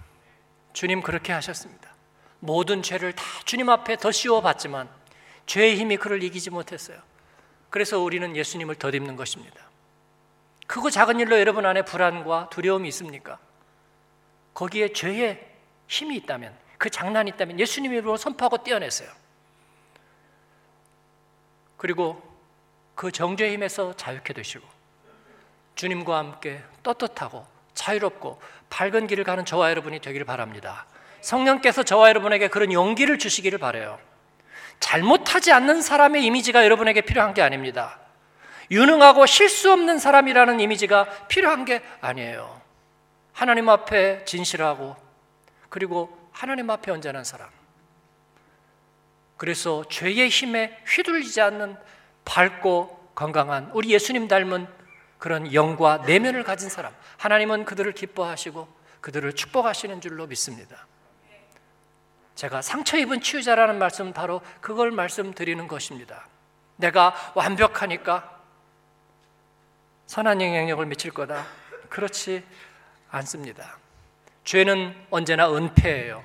주님 0.73 1.01
그렇게 1.01 1.33
하셨습니다. 1.33 1.93
모든 2.39 2.81
죄를 2.81 3.13
다 3.13 3.23
주님 3.45 3.69
앞에 3.69 3.97
더 3.97 4.11
씌워 4.11 4.41
봤지만 4.41 4.89
죄의 5.45 5.75
힘이 5.75 5.97
그를 5.97 6.23
이기지 6.23 6.49
못했어요. 6.49 6.99
그래서 7.69 7.99
우리는 7.99 8.35
예수님을 8.35 8.75
덧입는 8.75 9.15
것입니다. 9.15 9.70
크고 10.71 10.89
작은 10.89 11.19
일로 11.19 11.37
여러분 11.37 11.65
안에 11.65 11.81
불안과 11.81 12.47
두려움이 12.49 12.87
있습니까? 12.87 13.39
거기에 14.53 14.93
죄의 14.93 15.45
힘이 15.89 16.15
있다면, 16.15 16.57
그 16.77 16.89
장난이 16.89 17.31
있다면 17.31 17.59
예수님 17.59 17.91
이름으로 17.91 18.15
선포하고 18.15 18.63
떼어내세요. 18.63 19.09
그리고 21.75 22.23
그 22.95 23.11
정죄의 23.11 23.51
힘에서 23.51 23.93
자유케 23.97 24.31
되시고 24.31 24.65
주님과 25.75 26.17
함께 26.17 26.63
떳떳하고 26.83 27.45
자유롭고 27.73 28.41
밝은 28.69 29.07
길을 29.07 29.25
가는 29.25 29.43
저와 29.43 29.71
여러분이 29.71 29.99
되기를 29.99 30.25
바랍니다. 30.25 30.85
성령께서 31.19 31.83
저와 31.83 32.07
여러분에게 32.07 32.47
그런 32.47 32.71
용기를 32.71 33.19
주시기를 33.19 33.59
바래요. 33.59 33.99
잘못하지 34.79 35.51
않는 35.51 35.81
사람의 35.81 36.23
이미지가 36.23 36.63
여러분에게 36.63 37.01
필요한 37.01 37.33
게 37.33 37.41
아닙니다. 37.41 37.99
유능하고 38.71 39.25
실수 39.25 39.71
없는 39.73 39.99
사람이라는 39.99 40.61
이미지가 40.61 41.27
필요한 41.27 41.65
게 41.65 41.83
아니에요. 41.99 42.61
하나님 43.33 43.67
앞에 43.69 44.23
진실하고 44.25 44.95
그리고 45.69 46.17
하나님 46.31 46.69
앞에 46.69 46.89
언제나 46.89 47.23
사람. 47.23 47.49
그래서 49.35 49.83
죄의 49.89 50.29
힘에 50.29 50.77
휘둘리지 50.87 51.41
않는 51.41 51.75
밝고 52.23 53.11
건강한 53.13 53.69
우리 53.73 53.89
예수님 53.89 54.27
닮은 54.27 54.67
그런 55.17 55.53
영과 55.53 55.97
내면을 55.97 56.43
가진 56.43 56.69
사람. 56.69 56.93
하나님은 57.17 57.65
그들을 57.65 57.91
기뻐하시고 57.91 58.67
그들을 59.01 59.33
축복하시는 59.33 59.99
줄로 59.99 60.27
믿습니다. 60.27 60.87
제가 62.35 62.61
상처 62.61 62.97
입은 62.97 63.21
치유자라는 63.21 63.77
말씀은 63.77 64.13
바로 64.13 64.41
그걸 64.61 64.91
말씀드리는 64.91 65.67
것입니다. 65.67 66.27
내가 66.77 67.13
완벽하니까 67.35 68.40
선한 70.11 70.41
영향력을 70.41 70.85
미칠 70.87 71.11
거다. 71.11 71.47
그렇지 71.87 72.43
않습니다. 73.11 73.77
죄는 74.43 74.93
언제나 75.09 75.49
은폐예요. 75.49 76.21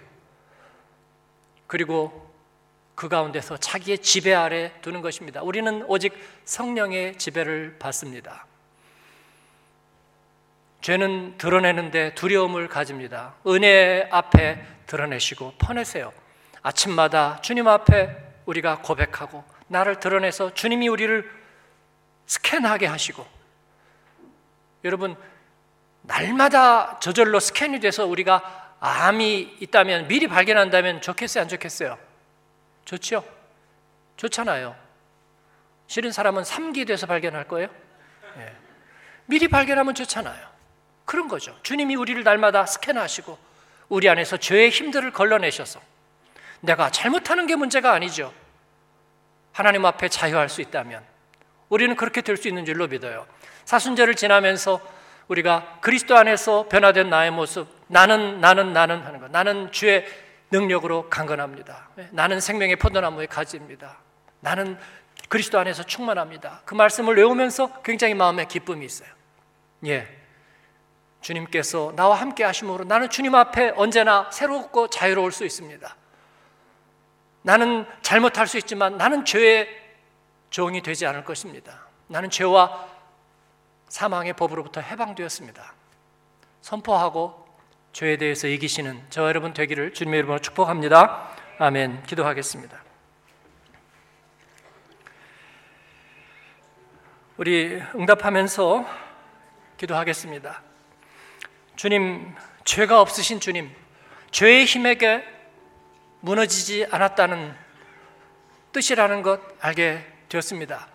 그리고 1.68 2.34
그 2.96 3.08
가운데서 3.08 3.58
자기의 3.58 3.98
지배 3.98 4.34
아래 4.34 4.72
두는 4.80 5.02
것입니다. 5.02 5.40
우리는 5.42 5.84
오직 5.86 6.12
성령의 6.44 7.16
지배를 7.16 7.76
받습니다. 7.78 8.46
죄는 10.80 11.38
드러내는데 11.38 12.16
두려움을 12.16 12.66
가집니다. 12.66 13.36
은혜 13.46 14.08
앞에 14.10 14.66
드러내시고 14.86 15.54
퍼내세요. 15.58 16.12
아침마다 16.60 17.40
주님 17.40 17.68
앞에 17.68 18.16
우리가 18.46 18.82
고백하고 18.82 19.44
나를 19.68 20.00
드러내서 20.00 20.54
주님이 20.54 20.88
우리를 20.88 21.30
스캔하게 22.26 22.86
하시고 22.86 23.35
여러분 24.84 25.16
날마다 26.02 26.98
저절로 27.00 27.40
스캔이 27.40 27.80
돼서 27.80 28.06
우리가 28.06 28.74
암이 28.80 29.56
있다면 29.60 30.08
미리 30.08 30.28
발견한다면 30.28 31.00
좋겠어요 31.00 31.42
안 31.42 31.48
좋겠어요? 31.48 31.98
좋죠? 32.84 33.24
좋잖아요. 34.16 34.76
싫은 35.88 36.12
사람은 36.12 36.42
3기 36.42 36.86
돼서 36.86 37.06
발견할 37.06 37.48
거예요? 37.48 37.68
네. 38.36 38.54
미리 39.26 39.48
발견하면 39.48 39.94
좋잖아요. 39.94 40.46
그런 41.04 41.28
거죠. 41.28 41.56
주님이 41.62 41.96
우리를 41.96 42.22
날마다 42.22 42.66
스캔하시고 42.66 43.38
우리 43.88 44.08
안에서 44.08 44.36
죄의 44.36 44.70
힘들을 44.70 45.12
걸러내셔서 45.12 45.80
내가 46.60 46.90
잘못하는 46.90 47.46
게 47.46 47.56
문제가 47.56 47.92
아니죠. 47.92 48.32
하나님 49.52 49.84
앞에 49.84 50.08
자유할 50.08 50.48
수 50.48 50.60
있다면 50.60 51.04
우리는 51.68 51.94
그렇게 51.96 52.20
될 52.20 52.36
수 52.36 52.48
있는 52.48 52.64
줄로 52.64 52.86
믿어요. 52.86 53.26
사순절을 53.66 54.14
지나면서 54.14 54.80
우리가 55.28 55.78
그리스도 55.80 56.16
안에서 56.16 56.68
변화된 56.68 57.10
나의 57.10 57.32
모습, 57.32 57.68
나는 57.88 58.40
나는 58.40 58.72
나는 58.72 59.02
하는 59.02 59.20
거. 59.20 59.28
나는 59.28 59.70
주의 59.72 60.06
능력으로 60.50 61.10
강건합니다. 61.10 61.90
네, 61.96 62.08
나는 62.12 62.40
생명의 62.40 62.76
포도나무의 62.76 63.26
가지입니다. 63.26 63.98
나는 64.40 64.78
그리스도 65.28 65.58
안에서 65.58 65.82
충만합니다. 65.82 66.62
그 66.64 66.74
말씀을 66.74 67.16
외우면서 67.16 67.82
굉장히 67.82 68.14
마음에 68.14 68.44
기쁨이 68.44 68.86
있어요. 68.86 69.08
예. 69.86 70.08
주님께서 71.20 71.92
나와 71.96 72.14
함께 72.14 72.44
하심으로 72.44 72.84
나는 72.84 73.10
주님 73.10 73.34
앞에 73.34 73.72
언제나 73.74 74.30
새롭고 74.30 74.88
자유로울 74.88 75.32
수 75.32 75.44
있습니다. 75.44 75.96
나는 77.42 77.84
잘못할 78.02 78.46
수 78.46 78.58
있지만 78.58 78.96
나는 78.96 79.24
죄의 79.24 79.68
종이 80.50 80.82
되지 80.82 81.04
않을 81.06 81.24
것입니다. 81.24 81.80
나는 82.06 82.30
죄와 82.30 82.95
사망의 83.88 84.34
법으로부터 84.34 84.80
해방되었습니다. 84.80 85.74
선포하고 86.60 87.46
죄에 87.92 88.16
대해서 88.16 88.46
이기시는 88.46 89.06
저와 89.08 89.28
여러분 89.28 89.54
되기를 89.54 89.94
주님의 89.94 90.18
이름으로 90.18 90.38
축복합니다. 90.40 91.30
아멘. 91.58 92.02
기도하겠습니다. 92.02 92.82
우리 97.36 97.82
응답하면서 97.94 98.86
기도하겠습니다. 99.76 100.62
주님, 101.76 102.34
죄가 102.64 103.00
없으신 103.00 103.40
주님, 103.40 103.70
죄의 104.30 104.64
힘에게 104.64 105.24
무너지지 106.20 106.86
않았다는 106.90 107.54
뜻이라는 108.72 109.22
것 109.22 109.40
알게 109.60 110.04
되었습니다. 110.28 110.88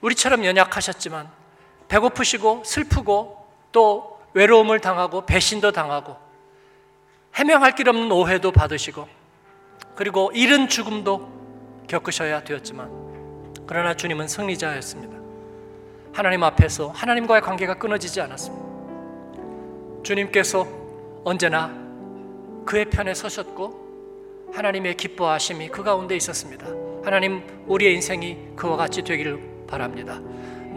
우리처럼 0.00 0.44
연약하셨지만 0.44 1.41
배고프시고 1.92 2.62
슬프고 2.64 3.36
또 3.70 4.18
외로움을 4.32 4.80
당하고 4.80 5.26
배신도 5.26 5.72
당하고 5.72 6.16
해명할 7.34 7.74
길 7.74 7.90
없는 7.90 8.10
오해도 8.10 8.50
받으시고 8.50 9.06
그리고 9.94 10.30
이른 10.34 10.68
죽음도 10.68 11.30
겪으셔야 11.88 12.44
되었지만 12.44 12.90
그러나 13.66 13.94
주님은 13.94 14.26
승리자였습니다. 14.26 15.18
하나님 16.14 16.42
앞에서 16.44 16.88
하나님과의 16.88 17.42
관계가 17.42 17.74
끊어지지 17.74 18.22
않았습니다. 18.22 20.02
주님께서 20.02 20.66
언제나 21.24 21.70
그의 22.64 22.86
편에 22.86 23.12
서셨고 23.12 24.50
하나님의 24.54 24.96
기뻐하심이 24.96 25.68
그 25.68 25.82
가운데 25.82 26.16
있었습니다. 26.16 26.66
하나님 27.04 27.42
우리의 27.66 27.94
인생이 27.96 28.56
그와 28.56 28.78
같이 28.78 29.02
되기를 29.02 29.66
바랍니다. 29.66 30.20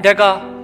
내가 0.01 0.54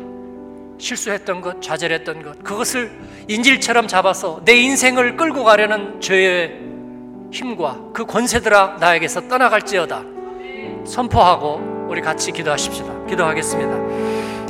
실수했던 0.82 1.42
것, 1.42 1.62
좌절했던 1.62 2.24
것, 2.24 2.44
그것을 2.44 2.92
인질처럼 3.28 3.88
잡아서 3.88 4.42
내 4.44 4.54
인생을 4.56 5.16
끌고 5.16 5.44
가려는 5.44 6.02
죄의 6.02 6.60
힘과 7.32 7.78
그 7.94 8.06
권세들아 8.06 8.78
나에게서 8.80 9.28
떠나갈지어다. 9.28 10.04
선포하고 10.86 11.88
우리 11.88 12.02
같이 12.02 12.32
기도하십시다. 12.32 13.06
기도하겠습니다. 13.08 13.72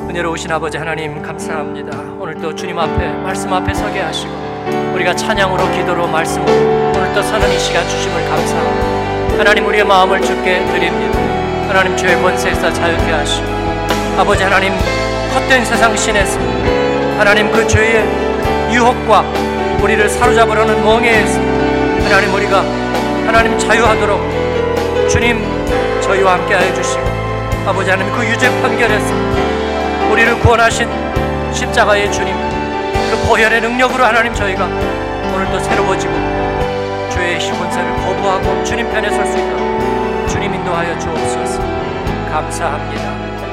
은혜로우신 0.07 0.51
아버지 0.51 0.77
하나님 0.77 1.21
감사합니다. 1.21 1.97
오늘도 2.19 2.55
주님 2.55 2.79
앞에 2.79 3.09
말씀 3.09 3.51
앞에 3.53 3.73
서게 3.73 3.99
하시고 3.99 4.31
우리가 4.95 5.15
찬양으로 5.15 5.71
기도로 5.71 6.07
말씀으로 6.07 6.51
오늘도 6.97 7.21
서는 7.21 7.51
이 7.51 7.59
시간 7.59 7.83
주심을 7.87 8.29
감사합니다. 8.29 9.37
하나님 9.37 9.65
우리의 9.65 9.83
마음을 9.83 10.21
주께 10.21 10.65
드립니다. 10.65 11.19
하나님 11.67 11.95
죄의 11.97 12.21
권세에서 12.21 12.71
자유케 12.71 13.11
하시고 13.11 13.47
아버지 14.17 14.43
하나님 14.43 14.71
헛된 15.33 15.65
세상 15.65 15.95
신에서 15.95 16.39
하나님 17.17 17.51
그 17.51 17.65
죄의 17.67 18.03
유혹과 18.71 19.21
우리를 19.81 20.09
사로잡으려는 20.09 20.83
멍에에서 20.83 21.39
하나님 22.03 22.33
우리가 22.33 22.59
하나님 23.25 23.57
자유하도록 23.57 25.09
주님 25.09 25.41
저희와 26.01 26.33
함께 26.33 26.55
하여 26.55 26.73
주시고 26.73 27.01
아버지 27.65 27.89
하나님 27.89 28.13
그 28.13 28.25
유죄 28.25 28.49
판결에서 28.61 29.13
우리를 30.11 30.39
구원하신 30.39 30.89
십자가의 31.53 32.11
주님 32.11 32.33
그 32.33 33.27
보혈의 33.27 33.61
능력으로 33.61 34.03
하나님 34.03 34.33
저희가 34.33 34.65
오늘도 34.65 35.59
새로워지고 35.59 36.13
죄의 37.11 37.39
시권세를 37.39 37.93
거부하고 37.95 38.63
주님 38.63 38.89
편에 38.91 39.09
설 39.09 39.25
수 39.25 39.37
있도록 39.37 40.27
주님 40.27 40.53
인도하여 40.53 40.97
주옵소서 40.99 41.61
감사합니다. 42.31 43.20